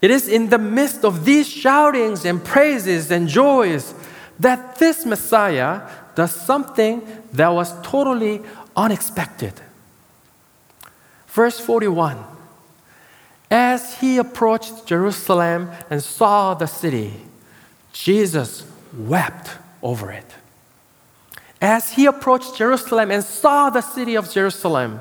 It 0.00 0.10
is 0.10 0.26
in 0.26 0.48
the 0.48 0.58
midst 0.58 1.04
of 1.04 1.24
these 1.24 1.48
shoutings 1.48 2.24
and 2.24 2.44
praises 2.44 3.10
and 3.10 3.28
joys 3.28 3.94
that 4.40 4.76
this 4.78 5.06
Messiah 5.06 5.88
does 6.16 6.34
something 6.34 7.06
that 7.32 7.48
was 7.48 7.72
totally 7.82 8.42
unexpected. 8.74 9.52
Verse 11.32 11.58
41 11.58 12.22
As 13.50 13.98
he 13.98 14.18
approached 14.18 14.86
Jerusalem 14.86 15.70
and 15.90 16.02
saw 16.02 16.54
the 16.54 16.66
city, 16.66 17.14
Jesus 17.92 18.64
wept 18.96 19.50
over 19.82 20.12
it. 20.12 20.30
As 21.60 21.92
he 21.92 22.06
approached 22.06 22.56
Jerusalem 22.56 23.10
and 23.10 23.24
saw 23.24 23.70
the 23.70 23.80
city 23.80 24.14
of 24.14 24.30
Jerusalem, 24.30 25.00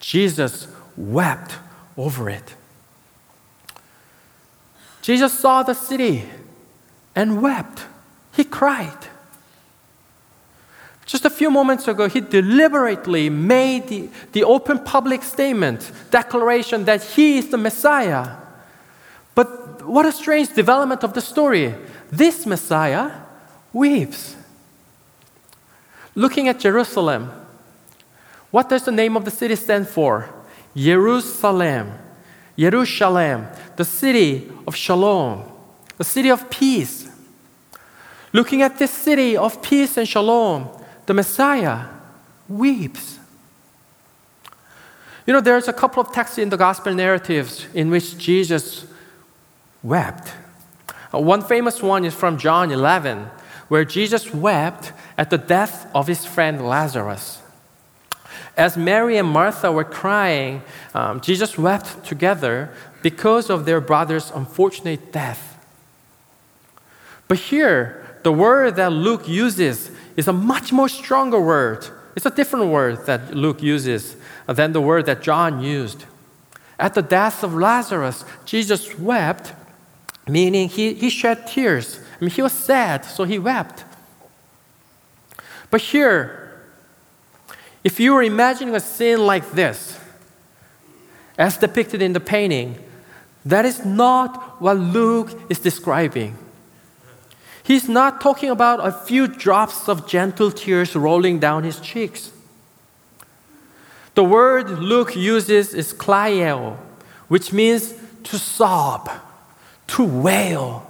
Jesus 0.00 0.68
wept 0.96 1.54
over 1.96 2.28
it. 2.28 2.54
Jesus 5.00 5.32
saw 5.32 5.62
the 5.62 5.74
city 5.74 6.24
and 7.14 7.40
wept. 7.40 7.86
He 8.34 8.44
cried. 8.44 9.08
Just 11.06 11.24
a 11.24 11.30
few 11.30 11.50
moments 11.50 11.86
ago, 11.86 12.08
he 12.08 12.20
deliberately 12.20 13.28
made 13.28 13.88
the, 13.88 14.08
the 14.32 14.44
open 14.44 14.78
public 14.78 15.22
statement, 15.22 15.90
declaration 16.10 16.84
that 16.84 17.02
he 17.02 17.38
is 17.38 17.48
the 17.50 17.58
Messiah. 17.58 18.36
But 19.34 19.84
what 19.86 20.06
a 20.06 20.12
strange 20.12 20.54
development 20.54 21.04
of 21.04 21.12
the 21.12 21.20
story. 21.20 21.74
This 22.10 22.46
Messiah 22.46 23.10
weeps. 23.72 24.36
Looking 26.14 26.48
at 26.48 26.60
Jerusalem, 26.60 27.30
what 28.50 28.68
does 28.68 28.84
the 28.84 28.92
name 28.92 29.16
of 29.16 29.24
the 29.24 29.30
city 29.30 29.56
stand 29.56 29.88
for? 29.88 30.30
Jerusalem. 30.74 31.92
Jerusalem, 32.56 33.48
the 33.76 33.84
city 33.84 34.50
of 34.66 34.76
shalom, 34.76 35.42
the 35.98 36.04
city 36.04 36.30
of 36.30 36.48
peace. 36.48 37.08
Looking 38.32 38.62
at 38.62 38.78
this 38.78 38.90
city 38.90 39.36
of 39.36 39.60
peace 39.60 39.96
and 39.96 40.08
shalom, 40.08 40.68
the 41.06 41.14
Messiah 41.14 41.86
weeps. 42.48 43.18
You 45.26 45.32
know, 45.32 45.40
there's 45.40 45.68
a 45.68 45.72
couple 45.72 46.02
of 46.02 46.12
texts 46.12 46.38
in 46.38 46.50
the 46.50 46.56
gospel 46.56 46.92
narratives 46.94 47.66
in 47.74 47.90
which 47.90 48.18
Jesus 48.18 48.86
wept. 49.82 50.32
Uh, 51.14 51.20
one 51.20 51.42
famous 51.42 51.82
one 51.82 52.04
is 52.04 52.14
from 52.14 52.36
John 52.36 52.70
11, 52.70 53.30
where 53.68 53.84
Jesus 53.84 54.34
wept 54.34 54.92
at 55.16 55.30
the 55.30 55.38
death 55.38 55.88
of 55.94 56.06
his 56.06 56.26
friend 56.26 56.66
Lazarus. 56.66 57.40
As 58.56 58.76
Mary 58.76 59.16
and 59.16 59.28
Martha 59.28 59.72
were 59.72 59.84
crying, 59.84 60.62
um, 60.94 61.20
Jesus 61.20 61.58
wept 61.58 62.04
together 62.04 62.70
because 63.02 63.50
of 63.50 63.64
their 63.64 63.80
brother's 63.80 64.30
unfortunate 64.30 65.12
death. 65.12 65.58
But 67.26 67.38
here, 67.38 68.18
the 68.22 68.32
word 68.32 68.76
that 68.76 68.92
Luke 68.92 69.26
uses 69.26 69.90
is 70.16 70.28
a 70.28 70.32
much 70.32 70.72
more 70.72 70.88
stronger 70.88 71.40
word. 71.40 71.86
It's 72.16 72.26
a 72.26 72.30
different 72.30 72.66
word 72.66 73.06
that 73.06 73.34
Luke 73.34 73.62
uses 73.62 74.16
than 74.46 74.72
the 74.72 74.80
word 74.80 75.06
that 75.06 75.22
John 75.22 75.60
used. 75.60 76.04
At 76.78 76.94
the 76.94 77.02
death 77.02 77.42
of 77.42 77.54
Lazarus, 77.54 78.24
Jesus 78.44 78.98
wept, 78.98 79.52
meaning 80.28 80.68
he, 80.68 80.94
he 80.94 81.10
shed 81.10 81.46
tears. 81.46 82.00
I 82.20 82.24
mean, 82.24 82.30
he 82.30 82.42
was 82.42 82.52
sad, 82.52 83.04
so 83.04 83.24
he 83.24 83.38
wept. 83.38 83.84
But 85.70 85.80
here, 85.80 86.62
if 87.82 87.98
you 87.98 88.14
were 88.14 88.22
imagining 88.22 88.74
a 88.74 88.80
scene 88.80 89.26
like 89.26 89.50
this, 89.52 89.98
as 91.36 91.56
depicted 91.56 92.00
in 92.00 92.12
the 92.12 92.20
painting, 92.20 92.78
that 93.44 93.64
is 93.64 93.84
not 93.84 94.60
what 94.60 94.78
Luke 94.78 95.38
is 95.48 95.58
describing. 95.58 96.38
He's 97.64 97.88
not 97.88 98.20
talking 98.20 98.50
about 98.50 98.86
a 98.86 98.92
few 98.92 99.26
drops 99.26 99.88
of 99.88 100.06
gentle 100.06 100.50
tears 100.52 100.94
rolling 100.94 101.38
down 101.40 101.64
his 101.64 101.80
cheeks. 101.80 102.30
The 104.14 104.22
word 104.22 104.68
Luke 104.68 105.16
uses 105.16 105.72
is 105.72 105.94
klaio, 105.94 106.76
which 107.28 107.54
means 107.54 107.94
to 108.24 108.38
sob, 108.38 109.10
to 109.88 110.04
wail. 110.04 110.88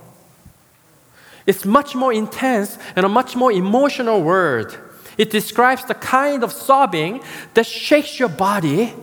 It's 1.47 1.65
much 1.65 1.95
more 1.95 2.13
intense 2.13 2.77
and 2.97 3.07
a 3.07 3.09
much 3.09 3.37
more 3.37 3.53
emotional 3.53 4.21
word. 4.21 4.75
It 5.17 5.31
describes 5.31 5.85
the 5.85 5.95
kind 5.95 6.43
of 6.43 6.51
sobbing 6.51 7.23
that 7.55 7.67
shakes 7.67 8.19
your 8.19 8.29
body 8.29 8.95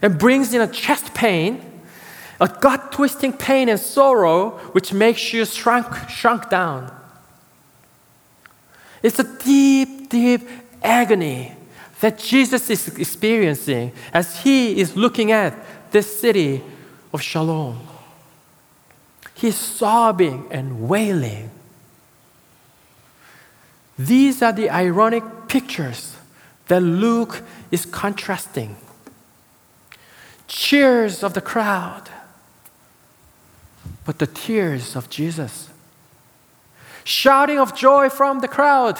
and 0.00 0.18
brings 0.18 0.54
in 0.54 0.62
a 0.62 0.66
chest 0.66 1.12
pain, 1.12 1.82
a 2.40 2.48
gut 2.48 2.90
twisting 2.90 3.34
pain 3.34 3.68
and 3.68 3.78
sorrow, 3.78 4.52
which 4.72 4.94
makes 4.94 5.34
you 5.34 5.44
shrunk, 5.44 6.08
shrunk 6.08 6.48
down. 6.48 6.94
It's 9.02 9.18
a 9.18 9.24
deep, 9.24 10.08
deep 10.08 10.42
agony 10.82 11.52
that 12.00 12.18
Jesus 12.18 12.70
is 12.70 12.88
experiencing 12.98 13.92
as 14.12 14.42
he 14.42 14.80
is 14.80 14.96
looking 14.96 15.32
at 15.32 15.54
this 15.90 16.20
city 16.20 16.62
of 17.12 17.22
Shalom. 17.22 17.78
He's 19.34 19.56
sobbing 19.56 20.46
and 20.50 20.88
wailing. 20.88 21.50
These 23.98 24.42
are 24.42 24.52
the 24.52 24.70
ironic 24.70 25.24
pictures 25.48 26.16
that 26.68 26.80
Luke 26.80 27.42
is 27.70 27.84
contrasting. 27.84 28.76
Cheers 30.46 31.22
of 31.22 31.34
the 31.34 31.40
crowd, 31.40 32.08
but 34.04 34.18
the 34.18 34.26
tears 34.26 34.94
of 34.96 35.10
Jesus. 35.10 35.68
Shouting 37.08 37.58
of 37.58 37.74
joy 37.74 38.10
from 38.10 38.40
the 38.40 38.48
crowd, 38.48 38.98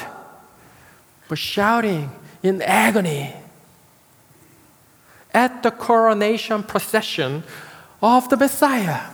but 1.28 1.36
shouting 1.36 2.10
in 2.42 2.62
agony. 2.62 3.34
At 5.34 5.62
the 5.62 5.70
coronation 5.70 6.62
procession 6.62 7.42
of 8.02 8.30
the 8.30 8.38
Messiah. 8.38 9.10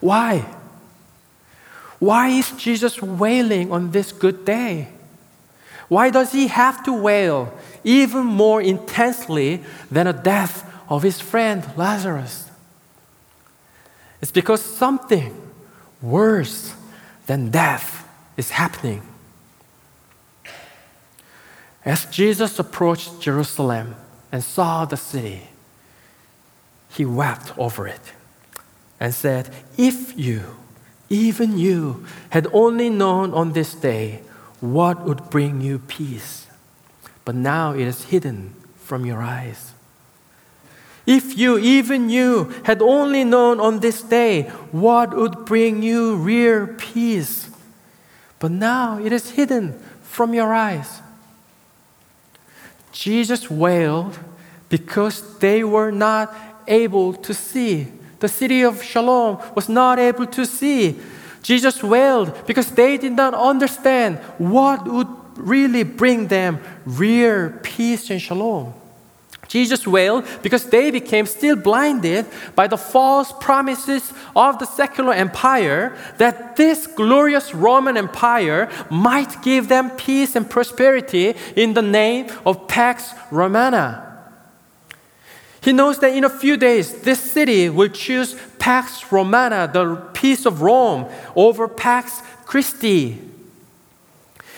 Why? 0.00 0.44
Why 1.98 2.28
is 2.28 2.50
Jesus 2.58 3.00
wailing 3.00 3.72
on 3.72 3.92
this 3.92 4.12
good 4.12 4.44
day? 4.44 4.88
Why 5.88 6.10
does 6.10 6.32
he 6.32 6.48
have 6.48 6.84
to 6.84 6.92
wail 6.92 7.58
even 7.84 8.26
more 8.26 8.60
intensely 8.60 9.62
than 9.90 10.04
the 10.04 10.12
death 10.12 10.70
of 10.90 11.02
his 11.02 11.22
friend 11.22 11.64
Lazarus? 11.74 12.50
It's 14.20 14.30
because 14.30 14.60
something 14.60 15.34
worse 16.02 16.74
than 17.26 17.50
death 17.50 18.08
is 18.36 18.50
happening. 18.50 19.02
As 21.84 22.06
Jesus 22.06 22.58
approached 22.58 23.20
Jerusalem 23.20 23.96
and 24.30 24.42
saw 24.42 24.84
the 24.84 24.96
city, 24.96 25.48
he 26.90 27.04
wept 27.04 27.56
over 27.58 27.86
it 27.86 28.12
and 29.00 29.12
said, 29.12 29.50
If 29.76 30.16
you, 30.18 30.56
even 31.08 31.58
you, 31.58 32.06
had 32.30 32.46
only 32.52 32.88
known 32.88 33.34
on 33.34 33.52
this 33.52 33.74
day 33.74 34.22
what 34.60 35.04
would 35.04 35.28
bring 35.28 35.60
you 35.60 35.80
peace, 35.80 36.46
but 37.24 37.34
now 37.34 37.72
it 37.72 37.86
is 37.86 38.04
hidden 38.04 38.54
from 38.76 39.04
your 39.04 39.20
eyes. 39.20 39.72
If 41.06 41.36
you, 41.36 41.58
even 41.58 42.10
you, 42.10 42.52
had 42.64 42.80
only 42.80 43.24
known 43.24 43.58
on 43.60 43.80
this 43.80 44.02
day 44.02 44.42
what 44.70 45.16
would 45.16 45.44
bring 45.44 45.82
you 45.82 46.16
real 46.16 46.68
peace, 46.78 47.50
but 48.38 48.50
now 48.50 48.98
it 48.98 49.12
is 49.12 49.30
hidden 49.30 49.78
from 50.02 50.32
your 50.32 50.54
eyes. 50.54 51.00
Jesus 52.92 53.50
wailed 53.50 54.18
because 54.68 55.38
they 55.38 55.64
were 55.64 55.90
not 55.90 56.34
able 56.68 57.14
to 57.14 57.34
see. 57.34 57.88
The 58.20 58.28
city 58.28 58.62
of 58.62 58.82
Shalom 58.82 59.38
was 59.54 59.68
not 59.68 59.98
able 59.98 60.26
to 60.26 60.46
see. 60.46 61.00
Jesus 61.42 61.82
wailed 61.82 62.46
because 62.46 62.70
they 62.70 62.96
did 62.96 63.12
not 63.12 63.34
understand 63.34 64.18
what 64.38 64.86
would 64.86 65.08
really 65.36 65.82
bring 65.82 66.28
them 66.28 66.60
real 66.84 67.52
peace 67.62 68.10
and 68.10 68.22
shalom. 68.22 68.72
Jesus 69.52 69.86
wailed 69.86 70.24
because 70.40 70.64
they 70.64 70.90
became 70.90 71.26
still 71.26 71.56
blinded 71.56 72.24
by 72.54 72.66
the 72.66 72.78
false 72.78 73.34
promises 73.38 74.10
of 74.34 74.58
the 74.58 74.64
secular 74.64 75.12
empire 75.12 75.94
that 76.16 76.56
this 76.56 76.86
glorious 76.86 77.54
Roman 77.54 77.98
Empire 77.98 78.70
might 78.88 79.42
give 79.42 79.68
them 79.68 79.90
peace 79.90 80.36
and 80.36 80.48
prosperity 80.48 81.34
in 81.54 81.74
the 81.74 81.82
name 81.82 82.30
of 82.46 82.66
Pax 82.66 83.12
Romana. 83.30 84.08
He 85.60 85.74
knows 85.74 85.98
that 85.98 86.16
in 86.16 86.24
a 86.24 86.30
few 86.30 86.56
days, 86.56 87.02
this 87.02 87.20
city 87.20 87.68
will 87.68 87.90
choose 87.90 88.34
Pax 88.58 89.12
Romana, 89.12 89.68
the 89.70 89.96
peace 90.14 90.46
of 90.46 90.62
Rome, 90.62 91.12
over 91.36 91.68
Pax 91.68 92.22
Christi. 92.46 93.18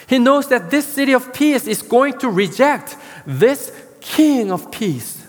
He 0.07 0.21
knows 0.21 0.49
that 0.51 0.71
this 0.71 0.87
city 0.87 1.15
of 1.15 1.35
peace 1.35 1.67
is 1.67 1.83
going 1.83 2.19
to 2.19 2.31
reject 2.31 2.97
this 3.27 3.73
King 4.05 4.53
of 4.53 4.71
peace. 4.71 5.27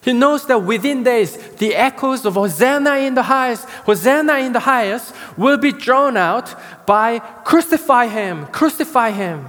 He 0.00 0.12
knows 0.12 0.46
that 0.46 0.58
within 0.58 1.02
days, 1.02 1.36
the 1.56 1.74
echoes 1.74 2.24
of 2.24 2.34
Hosanna 2.34 2.96
in 2.98 3.14
the 3.14 3.24
highest, 3.24 3.68
Hosanna 3.68 4.34
in 4.38 4.52
the 4.52 4.60
highest, 4.60 5.12
will 5.36 5.56
be 5.56 5.72
drawn 5.72 6.16
out 6.16 6.54
by 6.86 7.18
crucify 7.18 8.06
him, 8.06 8.46
crucify 8.46 9.10
him. 9.10 9.46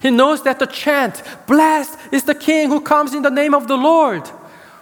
He 0.00 0.10
knows 0.10 0.44
that 0.44 0.60
the 0.60 0.66
chant, 0.66 1.22
Blessed 1.48 1.98
is 2.12 2.22
the 2.22 2.34
King 2.34 2.68
who 2.68 2.80
comes 2.80 3.14
in 3.14 3.22
the 3.22 3.30
name 3.30 3.52
of 3.52 3.66
the 3.66 3.76
Lord, 3.76 4.30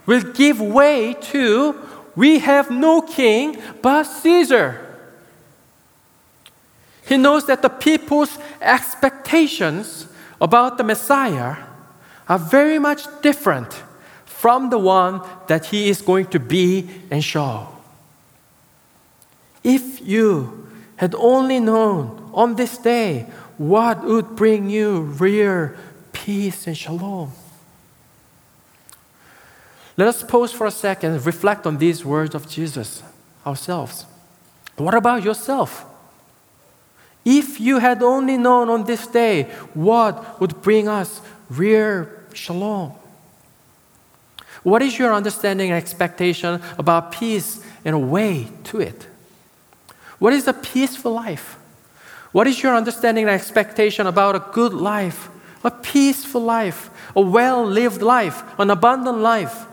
will 0.05 0.23
give 0.23 0.61
way 0.61 1.15
to, 1.33 1.75
We 2.15 2.41
have 2.41 2.71
no 2.71 3.01
king 3.01 3.63
but 3.81 4.05
Caesar. 4.05 4.83
He 7.07 7.17
knows 7.17 7.47
that 7.47 7.63
the 7.63 7.71
people's 7.71 8.37
expectations 8.61 10.09
about 10.41 10.79
the 10.79 10.85
Messiah 10.85 11.57
are 12.29 12.39
very 12.39 12.79
much 12.79 13.03
different 13.23 13.73
from 14.25 14.71
the 14.71 14.79
one 14.79 15.23
that 15.47 15.67
he 15.67 15.89
is 15.89 16.03
going 16.03 16.27
to 16.27 16.41
be 16.41 16.89
and 17.11 17.23
show. 17.23 17.69
If 19.65 20.07
you 20.07 20.69
had 20.97 21.15
only 21.15 21.61
known 21.61 22.31
on 22.33 22.55
this 22.57 22.79
day 22.79 23.27
what 23.59 24.05
would 24.05 24.37
bring 24.37 24.69
you 24.69 25.01
real 25.01 25.71
peace 26.13 26.67
and 26.67 26.77
shalom. 26.77 27.33
Let 29.97 30.09
us 30.09 30.23
pause 30.23 30.53
for 30.53 30.67
a 30.67 30.71
second 30.71 31.13
and 31.13 31.25
reflect 31.25 31.67
on 31.67 31.79
these 31.79 32.05
words 32.05 32.35
of 32.35 32.49
Jesus 32.49 33.03
ourselves. 33.47 34.05
What 34.77 34.95
about 34.95 35.25
yourself? 35.25 35.87
If 37.27 37.59
you 37.59 37.81
had 37.81 38.05
only 38.05 38.39
known 38.39 38.71
on 38.71 38.85
this 38.85 39.05
day 39.09 39.51
what 39.75 40.41
would 40.41 40.63
bring 40.63 40.87
us 40.87 41.21
real 41.51 42.07
shalom. 42.33 42.93
What 44.63 44.81
is 44.81 44.97
your 44.97 45.13
understanding 45.13 45.71
and 45.71 45.77
expectation 45.77 46.63
about 46.79 47.11
peace 47.11 47.61
and 47.85 47.97
a 47.97 47.99
way 47.99 48.49
to 48.65 48.81
it? 48.81 49.09
What 50.21 50.33
is 50.33 50.47
a 50.47 50.53
peaceful 50.53 51.13
life? 51.13 51.59
What 52.31 52.47
is 52.47 52.63
your 52.63 52.77
understanding 52.77 53.25
and 53.25 53.33
expectation 53.33 54.07
about 54.07 54.37
a 54.37 54.45
good 54.53 54.73
life, 54.73 55.29
a 55.65 55.71
peaceful 55.71 56.43
life, 56.43 56.91
a 57.17 57.21
well 57.21 57.65
lived 57.65 58.03
life, 58.03 58.45
an 58.57 58.71
abundant 58.71 59.19
life? 59.19 59.67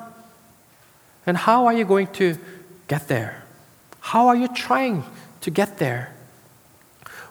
And 1.28 1.38
how 1.38 1.68
are 1.68 1.74
you 1.74 1.86
going 1.86 2.08
to 2.14 2.38
get 2.88 3.08
there? 3.08 3.44
How 4.00 4.28
are 4.28 4.36
you 4.36 4.48
trying 4.48 5.04
to 5.42 5.52
get 5.52 5.78
there? 5.78 6.13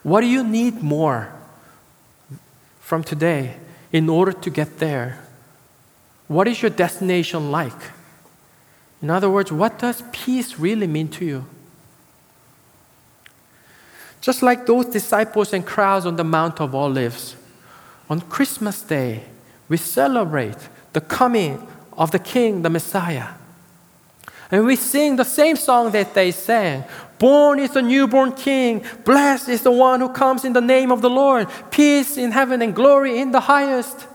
What 0.03 0.23
do 0.23 0.27
you 0.27 0.43
need 0.43 0.83
more 0.83 1.33
from 2.81 3.05
today 3.05 3.57
in 3.93 4.09
order 4.09 4.33
to 4.33 4.51
get 4.51 4.79
there? 4.79 5.21
What 6.29 6.49
is 6.49 6.63
your 6.63 6.71
destination 6.71 7.51
like? 7.51 7.81
In 9.01 9.11
other 9.11 9.31
words, 9.31 9.53
what 9.53 9.79
does 9.79 10.03
peace 10.13 10.59
really 10.59 10.87
mean 10.87 11.09
to 11.09 11.25
you? 11.25 11.47
Just 14.21 14.43
like 14.43 14.67
those 14.67 14.87
disciples 14.87 15.53
and 15.53 15.67
crowds 15.67 16.07
on 16.07 16.17
the 16.17 16.25
Mount 16.25 16.61
of 16.61 16.75
Olives, 16.75 17.37
on 18.09 18.21
Christmas 18.21 18.81
Day, 18.83 19.25
we 19.69 19.77
celebrate 19.77 20.69
the 20.93 21.01
coming 21.01 21.67
of 21.95 22.13
the 22.13 22.19
King, 22.19 22.63
the 22.63 22.71
Messiah. 22.71 23.29
And 24.51 24.65
we 24.65 24.77
sing 24.77 25.17
the 25.17 25.25
same 25.25 25.57
song 25.57 25.91
that 25.93 26.15
they 26.15 26.31
sang 26.31 26.85
Born 27.23 27.61
is 27.61 27.71
the 27.71 27.83
newborn 27.83 28.33
King. 28.33 28.85
Blessed 29.05 29.49
is 29.49 29.63
the 29.63 29.71
one 29.71 30.01
who 30.01 30.09
comes 30.09 30.45
in 30.45 30.55
the 30.55 30.61
name 30.61 30.91
of 30.91 31.03
the 31.03 31.09
Lord. 31.09 31.47
Peace 31.71 32.17
in 32.17 32.33
heaven 32.33 32.61
and 32.61 32.75
glory 32.75 33.21
in 33.21 33.31
the 33.31 33.39
highest. 33.39 34.09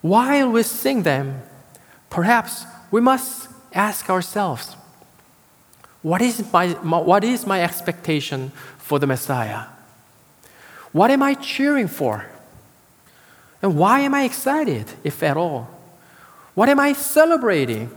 While 0.00 0.50
we 0.50 0.64
sing 0.64 1.04
them, 1.04 1.40
perhaps 2.10 2.66
we 2.90 3.00
must 3.00 3.48
ask 3.72 4.10
ourselves 4.10 4.74
what 6.02 6.20
is 6.20 6.52
my, 6.52 6.76
my, 6.82 6.98
what 6.98 7.22
is 7.22 7.46
my 7.46 7.62
expectation 7.62 8.50
for 8.78 8.98
the 8.98 9.06
Messiah? 9.06 9.66
What 10.90 11.12
am 11.12 11.22
I 11.22 11.34
cheering 11.34 11.86
for? 11.86 12.26
And 13.62 13.78
why 13.78 14.00
am 14.00 14.16
I 14.16 14.24
excited, 14.24 14.90
if 15.04 15.22
at 15.22 15.36
all? 15.36 15.70
What 16.54 16.68
am 16.68 16.80
I 16.80 16.92
celebrating? 16.92 17.88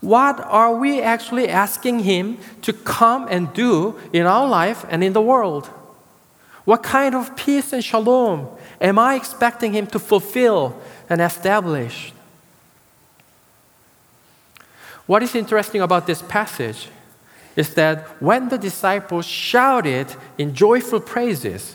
What 0.00 0.40
are 0.40 0.74
we 0.74 1.02
actually 1.02 1.48
asking 1.48 2.00
Him 2.00 2.38
to 2.62 2.72
come 2.72 3.28
and 3.28 3.52
do 3.52 3.98
in 4.12 4.26
our 4.26 4.48
life 4.48 4.84
and 4.88 5.04
in 5.04 5.12
the 5.12 5.20
world? 5.20 5.66
What 6.64 6.82
kind 6.82 7.14
of 7.14 7.36
peace 7.36 7.72
and 7.72 7.84
shalom 7.84 8.48
am 8.80 8.98
I 8.98 9.14
expecting 9.14 9.72
Him 9.72 9.86
to 9.88 9.98
fulfill 9.98 10.80
and 11.08 11.20
establish? 11.20 12.12
What 15.06 15.22
is 15.22 15.34
interesting 15.34 15.80
about 15.80 16.06
this 16.06 16.22
passage 16.22 16.88
is 17.56 17.74
that 17.74 18.06
when 18.22 18.48
the 18.48 18.58
disciples 18.58 19.26
shouted 19.26 20.06
in 20.38 20.54
joyful 20.54 21.00
praises, 21.00 21.74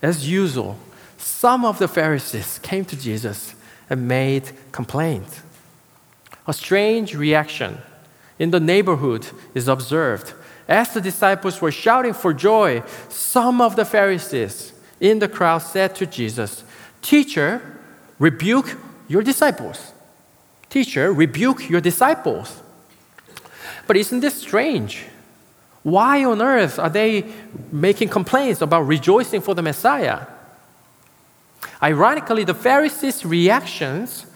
as 0.00 0.28
usual, 0.28 0.78
some 1.16 1.64
of 1.64 1.78
the 1.78 1.86
Pharisees 1.86 2.58
came 2.60 2.84
to 2.86 2.96
Jesus 2.96 3.54
and 3.88 4.08
made 4.08 4.50
complaints. 4.72 5.42
A 6.46 6.52
strange 6.52 7.14
reaction 7.14 7.78
in 8.38 8.50
the 8.50 8.60
neighborhood 8.60 9.26
is 9.54 9.68
observed. 9.68 10.34
As 10.68 10.94
the 10.94 11.00
disciples 11.00 11.60
were 11.60 11.70
shouting 11.70 12.14
for 12.14 12.32
joy, 12.32 12.82
some 13.08 13.60
of 13.60 13.76
the 13.76 13.84
Pharisees 13.84 14.72
in 15.00 15.18
the 15.18 15.28
crowd 15.28 15.58
said 15.58 15.94
to 15.96 16.06
Jesus, 16.06 16.64
Teacher, 17.02 17.60
rebuke 18.18 18.76
your 19.08 19.22
disciples. 19.22 19.92
Teacher, 20.68 21.12
rebuke 21.12 21.68
your 21.68 21.80
disciples. 21.80 22.60
But 23.86 23.96
isn't 23.96 24.20
this 24.20 24.40
strange? 24.40 25.04
Why 25.82 26.24
on 26.24 26.40
earth 26.40 26.78
are 26.78 26.88
they 26.88 27.24
making 27.70 28.08
complaints 28.08 28.60
about 28.62 28.82
rejoicing 28.82 29.40
for 29.40 29.54
the 29.54 29.62
Messiah? 29.62 30.26
Ironically, 31.82 32.44
the 32.44 32.54
Pharisees' 32.54 33.24
reactions 33.24 34.26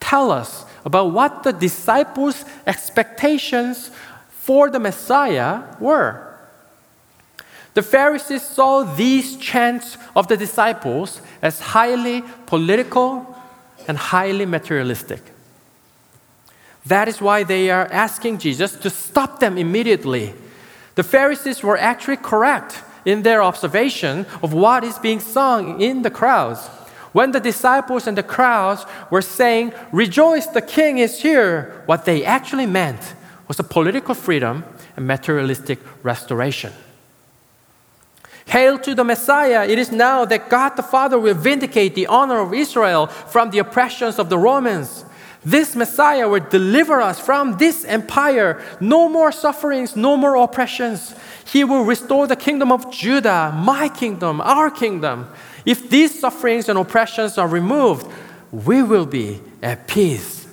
tell 0.00 0.30
us 0.30 0.64
about 0.84 1.12
what 1.12 1.42
the 1.42 1.52
disciples' 1.52 2.44
expectations 2.66 3.90
for 4.28 4.70
the 4.70 4.78
Messiah 4.78 5.62
were. 5.80 6.34
The 7.74 7.82
Pharisees 7.82 8.42
saw 8.42 8.84
these 8.84 9.36
chants 9.36 9.98
of 10.14 10.28
the 10.28 10.36
disciples 10.36 11.20
as 11.42 11.60
highly 11.60 12.22
political 12.46 13.36
and 13.88 13.98
highly 13.98 14.46
materialistic. 14.46 15.20
That 16.86 17.08
is 17.08 17.20
why 17.20 17.44
they 17.44 17.70
are 17.70 17.88
asking 17.90 18.38
Jesus 18.38 18.76
to 18.76 18.90
stop 18.90 19.40
them 19.40 19.58
immediately. 19.58 20.34
The 20.94 21.02
Pharisees 21.02 21.62
were 21.62 21.78
actually 21.78 22.18
correct 22.18 22.82
in 23.04 23.22
their 23.22 23.42
observation 23.42 24.26
of 24.42 24.52
what 24.52 24.84
is 24.84 24.98
being 24.98 25.20
sung 25.20 25.80
in 25.80 26.02
the 26.02 26.10
crowds. 26.10 26.68
When 27.14 27.30
the 27.30 27.38
disciples 27.38 28.08
and 28.08 28.18
the 28.18 28.24
crowds 28.24 28.84
were 29.08 29.22
saying, 29.22 29.72
Rejoice, 29.92 30.46
the 30.46 30.60
king 30.60 30.98
is 30.98 31.22
here, 31.22 31.84
what 31.86 32.06
they 32.06 32.24
actually 32.24 32.66
meant 32.66 33.14
was 33.46 33.60
a 33.60 33.62
political 33.62 34.16
freedom 34.16 34.64
and 34.96 35.06
materialistic 35.06 35.78
restoration. 36.02 36.72
Hail 38.46 38.80
to 38.80 38.96
the 38.96 39.04
Messiah! 39.04 39.64
It 39.64 39.78
is 39.78 39.92
now 39.92 40.24
that 40.24 40.48
God 40.48 40.70
the 40.70 40.82
Father 40.82 41.16
will 41.16 41.36
vindicate 41.36 41.94
the 41.94 42.08
honor 42.08 42.40
of 42.40 42.52
Israel 42.52 43.06
from 43.06 43.50
the 43.50 43.60
oppressions 43.60 44.18
of 44.18 44.28
the 44.28 44.36
Romans. 44.36 45.04
This 45.44 45.76
Messiah 45.76 46.28
will 46.28 46.44
deliver 46.50 47.00
us 47.00 47.20
from 47.20 47.58
this 47.58 47.84
empire. 47.84 48.60
No 48.80 49.08
more 49.08 49.30
sufferings, 49.30 49.94
no 49.94 50.16
more 50.16 50.34
oppressions. 50.34 51.14
He 51.46 51.64
will 51.64 51.84
restore 51.84 52.26
the 52.26 52.36
kingdom 52.36 52.72
of 52.72 52.90
Judah, 52.90 53.52
my 53.54 53.88
kingdom, 53.88 54.40
our 54.40 54.70
kingdom. 54.70 55.28
If 55.64 55.88
these 55.90 56.18
sufferings 56.18 56.68
and 56.68 56.78
oppressions 56.78 57.38
are 57.38 57.48
removed, 57.48 58.06
we 58.50 58.82
will 58.82 59.06
be 59.06 59.40
at 59.62 59.86
peace. 59.86 60.46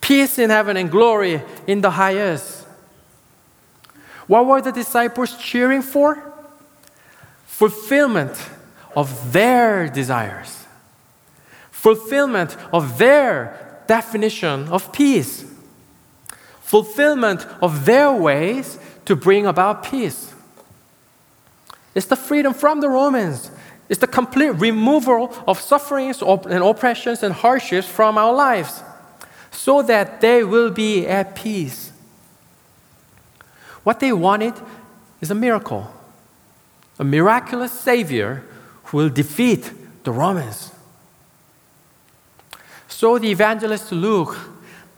Peace 0.00 0.38
in 0.38 0.50
heaven 0.50 0.76
and 0.76 0.90
glory 0.90 1.42
in 1.66 1.80
the 1.80 1.90
highest. 1.90 2.64
What 4.26 4.46
were 4.46 4.60
the 4.60 4.72
disciples 4.72 5.36
cheering 5.36 5.82
for? 5.82 6.32
Fulfillment 7.46 8.36
of 8.94 9.32
their 9.32 9.88
desires, 9.88 10.64
fulfillment 11.70 12.56
of 12.72 12.98
their 12.98 13.82
definition 13.86 14.68
of 14.68 14.92
peace, 14.92 15.44
fulfillment 16.60 17.46
of 17.62 17.84
their 17.84 18.10
ways 18.10 18.78
to 19.06 19.16
bring 19.16 19.46
about 19.46 19.82
peace. 19.82 20.34
It's 21.94 22.06
the 22.06 22.16
freedom 22.16 22.52
from 22.52 22.80
the 22.80 22.88
Romans. 22.88 23.50
It's 23.88 24.00
the 24.00 24.06
complete 24.06 24.50
removal 24.50 25.32
of 25.46 25.60
sufferings 25.60 26.20
and 26.20 26.62
oppressions 26.62 27.22
and 27.22 27.32
hardships 27.32 27.86
from 27.86 28.18
our 28.18 28.34
lives 28.34 28.82
so 29.50 29.80
that 29.82 30.20
they 30.20 30.44
will 30.44 30.70
be 30.70 31.06
at 31.06 31.34
peace. 31.34 31.92
What 33.84 34.00
they 34.00 34.12
wanted 34.12 34.54
is 35.20 35.30
a 35.30 35.34
miracle, 35.34 35.90
a 36.98 37.04
miraculous 37.04 37.72
Savior 37.72 38.44
who 38.84 38.98
will 38.98 39.08
defeat 39.08 39.70
the 40.04 40.12
Romans. 40.12 40.72
So 42.88 43.18
the 43.18 43.30
evangelist 43.30 43.92
Luke 43.92 44.36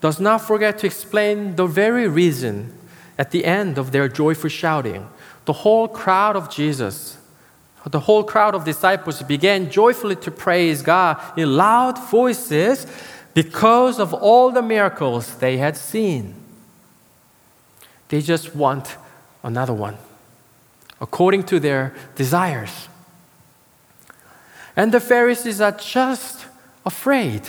does 0.00 0.18
not 0.18 0.38
forget 0.38 0.78
to 0.78 0.86
explain 0.86 1.56
the 1.56 1.66
very 1.66 2.08
reason 2.08 2.77
at 3.18 3.32
the 3.32 3.44
end 3.44 3.76
of 3.76 3.90
their 3.90 4.08
joyful 4.08 4.48
shouting. 4.48 5.08
The 5.44 5.52
whole 5.52 5.88
crowd 5.88 6.36
of 6.36 6.48
Jesus, 6.50 7.18
the 7.84 8.00
whole 8.00 8.22
crowd 8.22 8.54
of 8.54 8.64
disciples 8.64 9.22
began 9.22 9.70
joyfully 9.70 10.16
to 10.16 10.30
praise 10.30 10.82
God 10.82 11.20
in 11.36 11.56
loud 11.56 11.98
voices 12.10 12.86
because 13.34 13.98
of 13.98 14.14
all 14.14 14.50
the 14.50 14.62
miracles 14.62 15.36
they 15.36 15.56
had 15.56 15.76
seen. 15.76 16.34
They 18.08 18.20
just 18.22 18.54
want 18.54 18.96
another 19.42 19.74
one, 19.74 19.96
according 21.00 21.44
to 21.44 21.60
their 21.60 21.94
desires. 22.14 22.88
And 24.76 24.92
the 24.92 25.00
Pharisees 25.00 25.60
are 25.60 25.72
just 25.72 26.46
afraid 26.86 27.42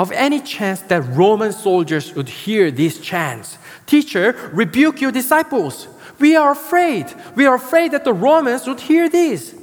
of 0.00 0.10
any 0.12 0.40
chance 0.40 0.80
that 0.80 1.02
Roman 1.02 1.52
soldiers 1.52 2.14
would 2.14 2.30
hear 2.30 2.70
these 2.70 2.98
chants. 2.98 3.58
Teacher, 3.84 4.50
rebuke 4.50 5.02
your 5.02 5.12
disciples. 5.12 5.88
We 6.18 6.36
are 6.36 6.52
afraid. 6.52 7.12
We 7.36 7.44
are 7.44 7.56
afraid 7.56 7.92
that 7.92 8.04
the 8.04 8.14
Romans 8.14 8.66
would 8.66 8.80
hear 8.80 9.10
this. 9.10 9.54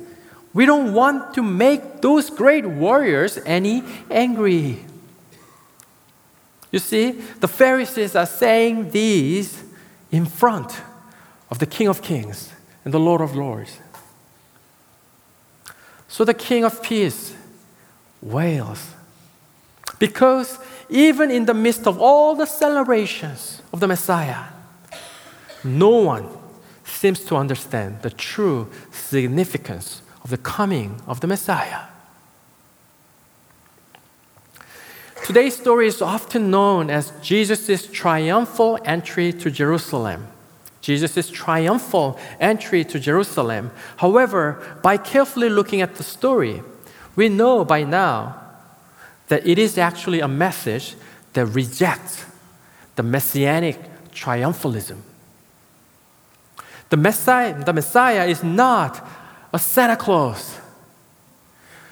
We 0.53 0.67
don't 0.67 0.93
want 0.93 1.33
to 1.33 1.41
make 1.41 2.01
those 2.01 2.29
great 2.29 2.67
warriors 2.67 3.39
any 3.47 3.83
angry. 4.11 4.85
You 6.71 6.77
see, 6.77 7.13
the 7.39 7.47
Pharisees 7.47 8.15
are 8.15 8.27
saying 8.27 8.91
these 8.91 9.63
in 10.11 10.27
front 10.27 10.81
of 11.49 11.57
the 11.57 11.65
King 11.65 11.87
of 11.87 12.03
Kings 12.03 12.53
and 12.85 12.93
the 12.93 12.99
Lord 12.99 13.21
of 13.21 13.35
Lords. 13.35 13.79
So 16.07 16.23
the 16.23 16.35
King 16.35 16.63
of 16.63 16.83
Peace 16.83 17.33
wails 18.21 18.93
because 19.99 20.59
even 20.89 21.31
in 21.31 21.45
the 21.45 21.53
midst 21.53 21.87
of 21.87 21.99
all 21.99 22.35
the 22.35 22.45
celebrations 22.45 23.61
of 23.73 23.79
the 23.79 23.87
Messiah, 23.87 24.45
no 25.63 25.89
one 25.89 26.27
seems 26.83 27.23
to 27.25 27.35
understand 27.35 28.01
the 28.01 28.09
true 28.09 28.69
significance 28.91 30.01
of 30.23 30.29
the 30.29 30.37
coming 30.37 31.01
of 31.07 31.19
the 31.19 31.27
Messiah. 31.27 31.81
Today's 35.25 35.57
story 35.57 35.87
is 35.87 36.01
often 36.01 36.49
known 36.49 36.89
as 36.89 37.11
Jesus' 37.21 37.87
triumphal 37.87 38.79
entry 38.85 39.33
to 39.33 39.51
Jerusalem. 39.51 40.27
Jesus' 40.79 41.29
triumphal 41.29 42.17
entry 42.39 42.85
to 42.85 42.97
Jerusalem. 42.97 43.71
However, 43.97 44.79
by 44.81 44.95
carefully 44.95 45.49
looking 45.49 45.81
at 45.81 45.95
the 45.95 46.03
story, 46.03 46.63
we 47.17 47.27
know 47.27 47.65
by 47.65 47.83
now 47.83 48.46
that 49.27 49.45
it 49.45 49.59
is 49.59 49.77
actually 49.77 50.19
a 50.19 50.27
message 50.27 50.95
that 51.33 51.45
rejects 51.45 52.25
the 52.95 53.03
messianic 53.03 53.77
triumphalism. 54.11 54.97
The 56.89 56.97
Messiah, 56.97 57.63
the 57.63 57.73
Messiah 57.73 58.25
is 58.25 58.43
not 58.43 59.05
a 59.53 59.59
Santa 59.59 59.97
Claus 59.97 60.57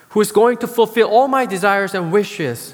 who 0.09 0.21
is 0.21 0.31
going 0.31 0.57
to 0.57 0.67
fulfill 0.67 1.09
all 1.09 1.27
my 1.27 1.45
desires 1.45 1.93
and 1.93 2.11
wishes 2.11 2.73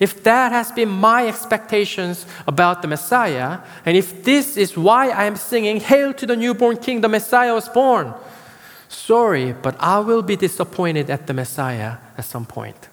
if 0.00 0.22
that 0.24 0.52
has 0.52 0.72
been 0.72 0.88
my 0.88 1.28
expectations 1.28 2.26
about 2.46 2.82
the 2.82 2.88
Messiah, 2.88 3.60
and 3.86 3.96
if 3.96 4.24
this 4.24 4.56
is 4.56 4.76
why 4.76 5.10
I 5.10 5.24
am 5.24 5.36
singing, 5.36 5.80
Hail 5.80 6.12
to 6.14 6.26
the 6.26 6.36
newborn 6.36 6.78
King, 6.78 7.00
the 7.00 7.08
Messiah 7.08 7.54
was 7.54 7.68
born, 7.68 8.12
sorry, 8.88 9.52
but 9.52 9.76
I 9.78 10.00
will 10.00 10.22
be 10.22 10.36
disappointed 10.36 11.10
at 11.10 11.26
the 11.26 11.32
Messiah 11.32 11.98
at 12.18 12.24
some 12.24 12.44
point. 12.44 12.88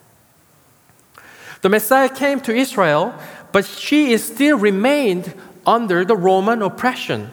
The 1.61 1.69
Messiah 1.69 2.09
came 2.09 2.39
to 2.41 2.53
Israel, 2.53 3.13
but 3.51 3.65
she 3.65 4.13
is 4.13 4.23
still 4.23 4.57
remained 4.57 5.33
under 5.65 6.03
the 6.03 6.15
Roman 6.15 6.61
oppression. 6.61 7.31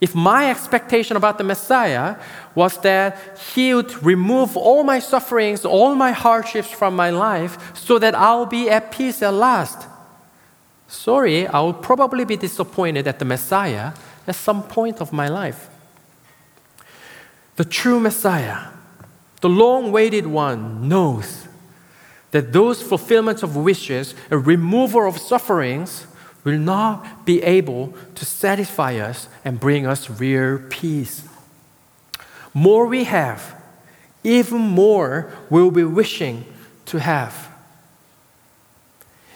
If 0.00 0.14
my 0.14 0.50
expectation 0.50 1.16
about 1.16 1.38
the 1.38 1.44
Messiah 1.44 2.16
was 2.54 2.78
that 2.78 3.38
he 3.54 3.74
would 3.74 4.02
remove 4.02 4.56
all 4.56 4.84
my 4.84 4.98
sufferings, 4.98 5.64
all 5.64 5.94
my 5.94 6.12
hardships 6.12 6.70
from 6.70 6.94
my 6.94 7.10
life, 7.10 7.74
so 7.74 7.98
that 7.98 8.14
I'll 8.14 8.46
be 8.46 8.68
at 8.68 8.92
peace 8.92 9.22
at 9.22 9.32
last, 9.32 9.86
sorry, 10.86 11.46
I 11.46 11.60
will 11.60 11.74
probably 11.74 12.24
be 12.24 12.36
disappointed 12.36 13.06
at 13.06 13.18
the 13.18 13.24
Messiah 13.24 13.92
at 14.26 14.34
some 14.34 14.62
point 14.62 15.00
of 15.00 15.12
my 15.12 15.28
life. 15.28 15.70
The 17.56 17.64
true 17.64 17.98
Messiah, 18.00 18.68
the 19.40 19.48
long 19.48 19.92
waited 19.92 20.26
one, 20.26 20.88
knows 20.88 21.45
that 22.36 22.52
those 22.52 22.82
fulfillments 22.82 23.42
of 23.42 23.56
wishes, 23.56 24.14
a 24.30 24.36
removal 24.36 25.08
of 25.08 25.16
sufferings, 25.16 26.06
will 26.44 26.58
not 26.58 27.24
be 27.24 27.42
able 27.42 27.94
to 28.14 28.26
satisfy 28.26 28.96
us 28.98 29.26
and 29.42 29.58
bring 29.58 29.86
us 29.86 30.10
real 30.10 30.60
peace. 30.68 31.26
More 32.52 32.84
we 32.84 33.04
have, 33.04 33.56
even 34.22 34.60
more 34.60 35.32
we'll 35.48 35.70
be 35.70 35.84
wishing 35.84 36.44
to 36.84 37.00
have. 37.00 37.48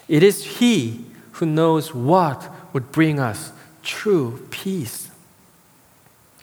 It 0.06 0.22
is 0.22 0.58
He 0.58 1.06
who 1.32 1.46
knows 1.46 1.94
what 1.94 2.50
would 2.74 2.92
bring 2.92 3.18
us 3.18 3.50
true 3.82 4.46
peace. 4.50 5.10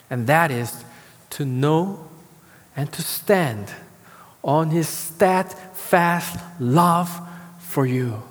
And 0.09 0.25
that 0.25 0.49
is 0.49 0.83
to 1.29 1.45
know 1.45 2.07
and 2.75 2.91
to 2.93 3.03
stand 3.03 3.75
on 4.47 4.69
His 4.69 4.87
steadfast 4.87 6.39
love 6.59 7.19
for 7.59 7.85
you. 7.85 8.23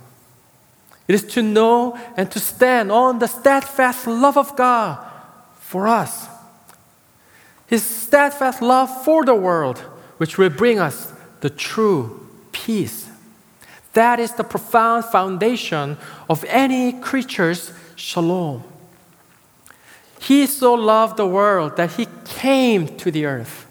It 1.07 1.14
is 1.14 1.24
to 1.35 1.42
know 1.42 1.96
and 2.16 2.31
to 2.33 2.40
stand 2.40 2.90
on 2.90 3.20
the 3.20 3.29
steadfast 3.29 4.07
love 4.07 4.37
of 4.37 4.57
God 4.57 4.98
for 5.61 5.87
us. 5.87 6.26
His 7.66 7.85
steadfast 7.85 8.62
love 8.62 9.05
for 9.05 9.24
the 9.24 9.35
world, 9.35 9.79
which 10.16 10.38
will 10.38 10.50
bring 10.50 10.79
us 10.79 11.12
the 11.40 11.50
true 11.50 12.26
peace. 12.50 13.09
That 13.92 14.18
is 14.18 14.33
the 14.33 14.44
profound 14.44 15.05
foundation 15.05 15.96
of 16.29 16.44
any 16.48 16.92
creature's 16.92 17.72
shalom. 17.94 18.64
He 20.20 20.46
so 20.46 20.74
loved 20.74 21.16
the 21.16 21.26
world 21.26 21.76
that 21.76 21.92
he 21.92 22.09
came 22.24 22.96
to 22.98 23.11
the 23.11 23.26
earth. 23.26 23.65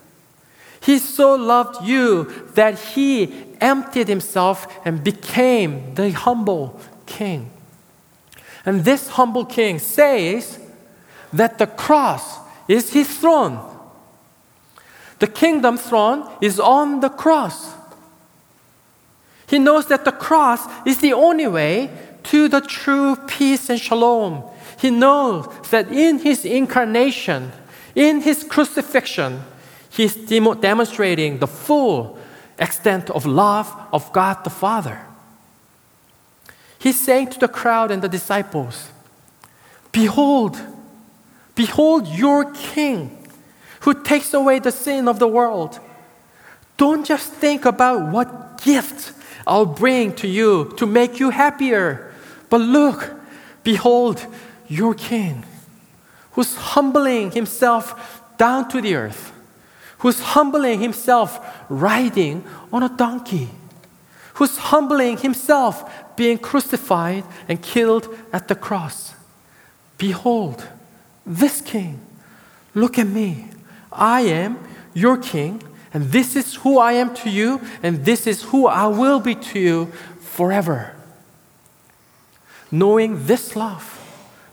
He 0.86 1.00
so 1.00 1.34
loved 1.34 1.84
you 1.84 2.26
that 2.54 2.78
he 2.78 3.34
emptied 3.60 4.08
himself 4.08 4.68
and 4.86 5.04
became 5.04 5.96
the 5.96 6.12
humble 6.12 6.80
king. 7.08 7.50
And 8.68 8.86
this 8.86 9.10
humble 9.10 9.46
king 9.46 9.80
says 9.80 10.60
that 11.34 11.58
the 11.58 11.66
cross 11.66 12.38
is 12.68 12.94
his 12.94 13.18
throne. 13.18 13.60
The 15.18 15.26
kingdom 15.26 15.78
throne 15.80 16.30
is 16.40 16.60
on 16.60 17.00
the 17.00 17.10
cross. 17.10 17.74
He 19.48 19.58
knows 19.58 19.88
that 19.88 20.06
the 20.06 20.12
cross 20.12 20.68
is 20.86 21.00
the 21.00 21.14
only 21.14 21.48
way 21.48 21.90
to 22.26 22.48
the 22.48 22.62
true 22.62 23.16
peace 23.26 23.72
and 23.72 23.80
shalom. 23.80 24.44
He 24.80 24.92
knows 24.92 25.48
that 25.72 25.92
in 25.92 26.20
his 26.20 26.46
incarnation, 26.46 27.54
in 27.96 28.22
his 28.22 28.44
crucifixion, 28.44 29.42
he's 29.96 30.16
demonstrating 30.16 31.40
the 31.40 31.48
full 31.48 32.18
extent 32.60 33.10
of 33.10 33.26
love 33.26 33.74
of 33.92 34.12
God 34.12 34.44
the 34.44 34.50
Father. 34.50 35.02
He's 36.80 37.00
saying 37.00 37.30
to 37.32 37.40
the 37.40 37.48
crowd 37.48 37.92
and 37.92 38.02
the 38.02 38.10
disciples, 38.10 38.90
Behold, 39.92 40.60
behold 41.56 42.08
your 42.08 42.52
king 42.54 43.28
who 43.82 44.04
takes 44.04 44.34
away 44.34 44.60
the 44.60 44.72
sin 44.72 45.08
of 45.08 45.20
the 45.20 45.28
world. 45.28 45.80
Don't 46.78 47.06
just 47.06 47.32
think 47.32 47.66
about 47.66 48.12
what 48.12 48.62
gift 48.64 49.14
I'll 49.48 49.66
bring 49.66 50.14
to 50.16 50.28
you 50.28 50.74
to 50.78 50.86
make 50.86 51.20
you 51.20 51.30
happier, 51.30 52.14
but 52.50 52.60
look, 52.60 53.14
behold 53.64 54.26
your 54.68 54.94
king 54.94 55.46
who's 56.32 56.56
humbling 56.56 57.32
himself 57.32 58.22
down 58.38 58.68
to 58.70 58.82
the 58.82 58.96
earth, 58.96 59.32
who's 60.00 60.20
humbling 60.20 60.80
himself 60.80 61.40
riding 61.70 62.44
on 62.72 62.84
a 62.84 62.90
donkey, 62.90 63.50
who's 64.36 64.58
humbling 64.58 65.18
himself 65.18 66.16
being 66.16 66.38
crucified 66.38 67.24
and 67.48 67.62
killed 67.62 68.14
at 68.32 68.48
the 68.48 68.56
cross. 68.56 69.14
Behold, 69.98 70.68
this 71.26 71.62
king. 71.62 72.00
Look 72.74 73.00
at 73.00 73.08
me. 73.08 73.50
I 73.92 74.22
am 74.22 74.60
your 74.94 75.18
king, 75.18 75.62
and 75.94 76.12
this 76.12 76.36
is 76.36 76.56
who 76.56 76.78
I 76.78 76.94
am 76.94 77.14
to 77.16 77.30
you, 77.30 77.62
and 77.82 78.04
this 78.04 78.28
is 78.28 78.44
who 78.44 78.68
I 78.68 78.88
will 78.88 79.20
be 79.20 79.36
to 79.36 79.60
you 79.60 79.86
forever. 80.20 80.94
Knowing 82.72 83.26
this 83.26 83.56
love, 83.56 84.02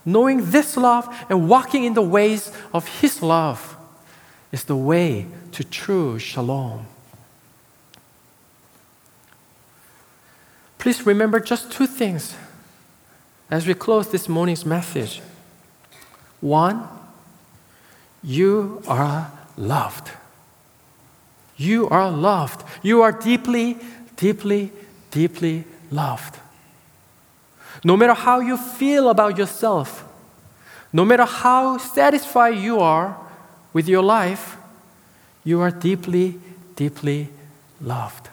knowing 0.05 0.51
this 0.51 0.77
love, 0.77 1.13
and 1.29 1.49
walking 1.49 1.83
in 1.85 1.95
the 1.95 2.03
ways 2.03 2.53
of 2.73 2.87
his 3.01 3.23
love 3.23 3.72
is 4.53 4.65
the 4.65 4.77
way 4.77 5.27
to 5.51 5.65
true 5.65 6.19
shalom. 6.19 6.87
Please 10.79 11.07
remember 11.07 11.41
just 11.41 11.73
two 11.73 11.87
things 11.87 12.37
as 13.51 13.67
we 13.67 13.75
close 13.75 14.11
this 14.11 14.29
morning's 14.29 14.67
message. 14.67 15.23
One, 16.41 16.87
you 18.23 18.83
are 18.87 19.33
loved. 19.57 20.11
You 21.57 21.89
are 21.89 22.11
loved. 22.11 22.65
You 22.83 23.03
are 23.03 23.13
deeply, 23.13 23.79
deeply, 24.17 24.71
deeply 25.11 25.65
loved. 25.91 26.39
No 27.85 27.97
matter 27.97 28.15
how 28.15 28.41
you 28.41 28.57
feel 28.57 29.09
about 29.09 29.39
yourself, 29.39 30.05
no 30.93 31.05
matter 31.05 31.25
how 31.25 31.79
satisfied 31.79 32.59
you 32.59 32.81
are 32.81 33.17
with 33.73 33.89
your 33.89 34.03
life, 34.03 34.57
you 35.45 35.61
are 35.61 35.71
deeply, 35.71 36.39
deeply 36.77 37.29
loved. 37.81 38.29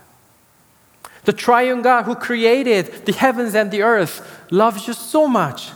The 1.26 1.34
triune 1.34 1.82
God 1.82 2.04
who 2.04 2.16
created 2.16 3.06
the 3.06 3.14
heavens 3.14 3.56
and 3.56 3.72
the 3.72 3.82
earth 3.82 4.46
loves 4.52 4.88
you 4.88 4.94
so 4.94 5.28
much 5.28 5.72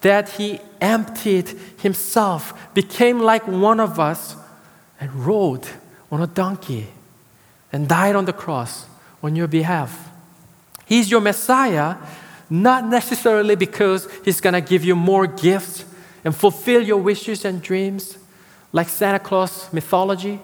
that 0.00 0.30
he 0.30 0.60
emptied 0.80 1.48
himself, 1.78 2.72
became 2.74 3.18
like 3.18 3.46
one 3.46 3.80
of 3.80 3.98
us, 3.98 4.36
and 5.00 5.12
rode 5.26 5.66
on 6.10 6.22
a 6.22 6.26
donkey 6.26 6.88
and 7.72 7.88
died 7.88 8.16
on 8.16 8.24
the 8.24 8.32
cross 8.32 8.86
on 9.22 9.36
your 9.36 9.48
behalf. 9.48 10.10
He's 10.86 11.10
your 11.10 11.20
Messiah, 11.20 11.96
not 12.48 12.86
necessarily 12.86 13.56
because 13.56 14.08
he's 14.24 14.40
going 14.40 14.54
to 14.54 14.60
give 14.60 14.84
you 14.84 14.96
more 14.96 15.26
gifts 15.26 15.84
and 16.24 16.34
fulfill 16.34 16.82
your 16.82 16.98
wishes 16.98 17.44
and 17.44 17.60
dreams 17.60 18.16
like 18.72 18.88
Santa 18.88 19.18
Claus 19.18 19.72
mythology, 19.72 20.40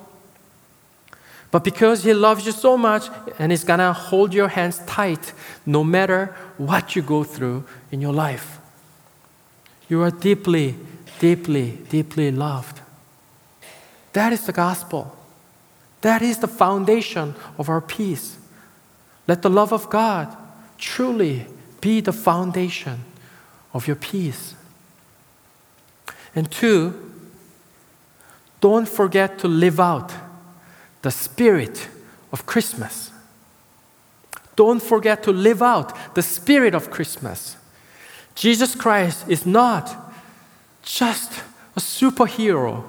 but 1.50 1.62
because 1.62 2.02
he 2.02 2.12
loves 2.12 2.46
you 2.46 2.52
so 2.52 2.76
much 2.76 3.08
and 3.38 3.52
he's 3.52 3.62
to 3.78 3.92
hold 3.92 4.34
your 4.34 4.48
hands 4.48 4.80
tight 4.86 5.32
no 5.64 5.84
matter 5.84 6.34
what 6.56 6.96
you 6.96 7.02
go 7.02 7.22
through 7.22 7.64
in 7.92 8.00
your 8.00 8.12
life. 8.12 8.58
You 9.88 10.02
are 10.02 10.10
deeply, 10.10 10.74
deeply, 11.20 11.78
deeply 11.88 12.32
loved. 12.32 12.80
That 14.14 14.32
is 14.32 14.46
the 14.46 14.52
gospel. 14.52 15.16
That 16.00 16.22
is 16.22 16.38
the 16.38 16.48
foundation 16.48 17.36
of 17.56 17.68
our 17.68 17.80
peace. 17.80 18.36
Let 19.28 19.42
the 19.42 19.50
love 19.50 19.72
of 19.72 19.88
God 19.90 20.36
truly 20.76 21.46
be 21.80 22.00
the 22.00 22.12
foundation 22.12 23.04
of 23.72 23.86
your 23.86 23.96
peace. 23.96 24.54
And 26.34 26.50
two, 26.50 27.13
don't 28.64 28.88
forget 28.88 29.38
to 29.40 29.46
live 29.46 29.78
out 29.78 30.10
the 31.02 31.10
spirit 31.10 31.86
of 32.32 32.46
Christmas. 32.46 33.10
Don't 34.56 34.82
forget 34.82 35.22
to 35.24 35.32
live 35.32 35.60
out 35.60 36.14
the 36.14 36.22
spirit 36.22 36.74
of 36.74 36.90
Christmas. 36.90 37.58
Jesus 38.34 38.74
Christ 38.74 39.28
is 39.28 39.44
not 39.44 39.94
just 40.82 41.42
a 41.76 41.80
superhero 41.80 42.84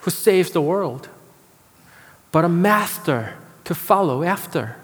who 0.00 0.10
saves 0.10 0.50
the 0.50 0.60
world, 0.60 1.08
but 2.32 2.44
a 2.44 2.48
master 2.48 3.34
to 3.62 3.76
follow 3.76 4.24
after. 4.24 4.74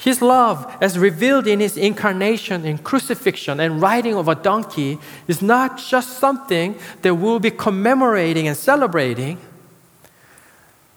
His 0.00 0.22
love, 0.22 0.78
as 0.80 0.98
revealed 0.98 1.46
in 1.46 1.60
his 1.60 1.76
incarnation 1.76 2.64
in 2.64 2.78
crucifixion 2.78 3.60
and 3.60 3.82
riding 3.82 4.14
of 4.14 4.28
a 4.28 4.34
donkey, 4.34 4.98
is 5.28 5.42
not 5.42 5.76
just 5.76 6.18
something 6.18 6.74
that 7.02 7.16
we'll 7.16 7.38
be 7.38 7.50
commemorating 7.50 8.48
and 8.48 8.56
celebrating, 8.56 9.36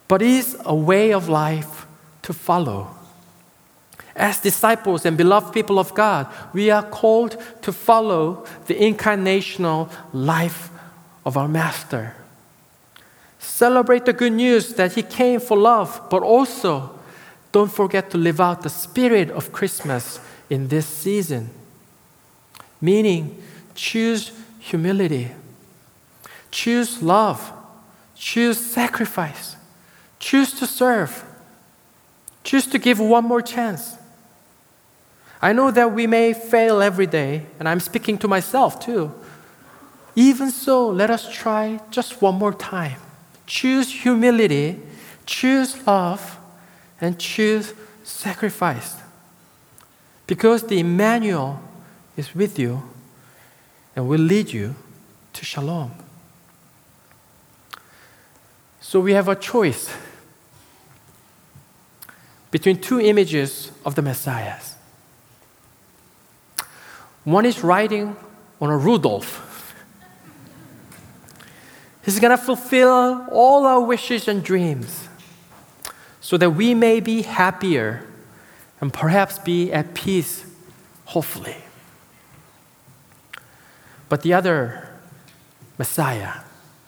but 0.07 0.21
is 0.21 0.55
a 0.63 0.73
way 0.73 1.11
of 1.11 1.27
life 1.27 1.85
to 2.21 2.31
follow. 2.31 2.95
As 4.15 4.39
disciples 4.39 5.05
and 5.05 5.17
beloved 5.17 5.53
people 5.53 5.79
of 5.79 5.93
God, 5.93 6.27
we 6.53 6.69
are 6.69 6.83
called 6.83 7.35
to 7.63 7.73
follow 7.73 8.45
the 8.67 8.75
incarnational 8.75 9.91
life 10.13 10.69
of 11.25 11.35
our 11.35 11.49
Master. 11.49 12.15
Celebrate 13.37 14.05
the 14.05 14.13
good 14.13 14.31
news 14.31 14.75
that 14.75 14.93
He 14.93 15.03
came 15.03 15.41
for 15.41 15.57
love, 15.57 16.01
but 16.09 16.23
also 16.23 16.97
don't 17.53 17.71
forget 17.71 18.09
to 18.09 18.17
live 18.17 18.41
out 18.41 18.63
the 18.63 18.69
spirit 18.69 19.29
of 19.29 19.53
Christmas 19.53 20.19
in 20.49 20.67
this 20.67 20.87
season. 20.87 21.51
Meaning, 22.81 23.41
choose 23.75 24.31
humility, 24.59 25.31
choose 26.49 27.01
love, 27.01 27.53
choose 28.15 28.57
sacrifice, 28.57 29.55
choose 30.19 30.51
to 30.53 30.65
serve, 30.65 31.23
choose 32.43 32.65
to 32.67 32.79
give 32.79 32.99
one 32.99 33.23
more 33.23 33.41
chance. 33.41 33.97
I 35.39 35.53
know 35.53 35.69
that 35.71 35.93
we 35.93 36.07
may 36.07 36.33
fail 36.33 36.81
every 36.81 37.05
day, 37.05 37.45
and 37.59 37.69
I'm 37.69 37.79
speaking 37.79 38.17
to 38.19 38.27
myself 38.27 38.79
too. 38.79 39.13
Even 40.15 40.49
so, 40.49 40.87
let 40.87 41.11
us 41.11 41.31
try 41.31 41.79
just 41.91 42.19
one 42.19 42.35
more 42.35 42.53
time. 42.53 42.99
Choose 43.45 43.91
humility, 43.91 44.79
choose 45.27 45.85
love, 45.85 46.39
and 47.03 47.19
choose 47.19 47.73
sacrifice. 48.03 48.95
Because 50.25 50.63
the 50.63 50.79
Emmanuel 50.79 51.61
is 52.15 52.33
with 52.33 52.57
you 52.57 52.83
and 53.95 54.07
will 54.07 54.21
lead 54.21 54.53
you 54.53 54.75
to 55.33 55.45
shalom. 55.45 55.91
So 58.79 58.99
we 58.99 59.13
have 59.13 59.27
a 59.27 59.35
choice 59.35 59.93
between 62.51 62.79
two 62.79 62.99
images 63.01 63.71
of 63.85 63.95
the 63.95 64.01
Messiahs. 64.01 64.75
One 67.23 67.45
is 67.45 67.63
riding 67.63 68.15
on 68.61 68.69
a 68.69 68.77
Rudolph. 68.77 69.75
He's 72.05 72.19
going 72.19 72.37
to 72.37 72.43
fulfill 72.43 73.27
all 73.31 73.65
our 73.65 73.81
wishes 73.81 74.27
and 74.27 74.43
dreams 74.43 75.09
so 76.23 76.37
that 76.37 76.51
we 76.51 76.73
may 76.73 77.01
be 77.01 77.21
happier 77.23 78.07
and 78.79 78.93
perhaps 78.93 79.37
be 79.39 79.73
at 79.73 79.93
peace, 79.93 80.45
hopefully. 81.03 81.57
But 84.07 84.21
the 84.21 84.33
other 84.33 84.87
Messiah 85.77 86.35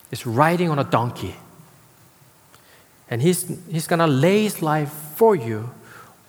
is 0.09 0.25
riding 0.25 0.69
on 0.69 0.79
a 0.79 0.85
donkey. 0.85 1.35
And 3.09 3.21
he's, 3.21 3.45
he's 3.69 3.87
going 3.87 3.99
to 3.99 4.07
lay 4.07 4.43
his 4.43 4.61
life 4.61 4.89
for 4.89 5.35
you 5.35 5.71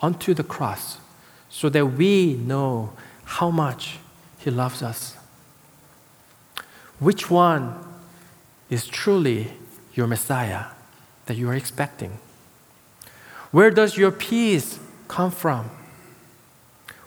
onto 0.01 0.35
the 0.35 0.43
cross 0.43 0.99
so 1.49 1.69
that 1.69 1.87
we 1.87 2.35
know 2.35 2.93
how 3.25 3.53
much 3.53 3.99
He 4.39 4.51
loves 4.51 4.83
us. 4.83 5.17
Which 6.99 7.31
one 7.31 7.79
is 8.69 8.85
truly 8.89 9.53
your 9.95 10.09
Messiah 10.09 10.65
that 11.27 11.37
you 11.37 11.49
are 11.49 11.55
expecting? 11.55 12.19
Where 13.57 13.71
does 13.71 13.97
your 13.97 14.11
peace 14.11 14.79
come 15.09 15.31
from? 15.31 15.71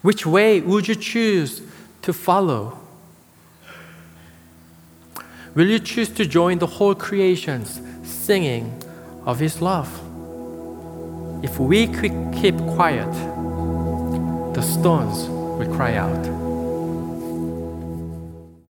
Which 0.01 0.25
way 0.25 0.59
would 0.61 0.87
you 0.87 0.95
choose 0.95 1.61
to 2.01 2.11
follow? 2.11 2.79
Will 5.53 5.67
you 5.67 5.77
choose 5.77 6.09
to 6.09 6.25
join 6.25 6.57
the 6.57 6.65
whole 6.65 6.95
creation's 6.95 7.79
singing 8.01 8.83
of 9.27 9.37
His 9.37 9.61
love? 9.61 9.93
If 11.43 11.59
we 11.59 11.85
keep 11.85 12.57
quiet, 12.73 13.13
the 14.55 14.63
stones 14.63 15.29
will 15.29 15.71
cry 15.75 15.97
out. 15.97 16.38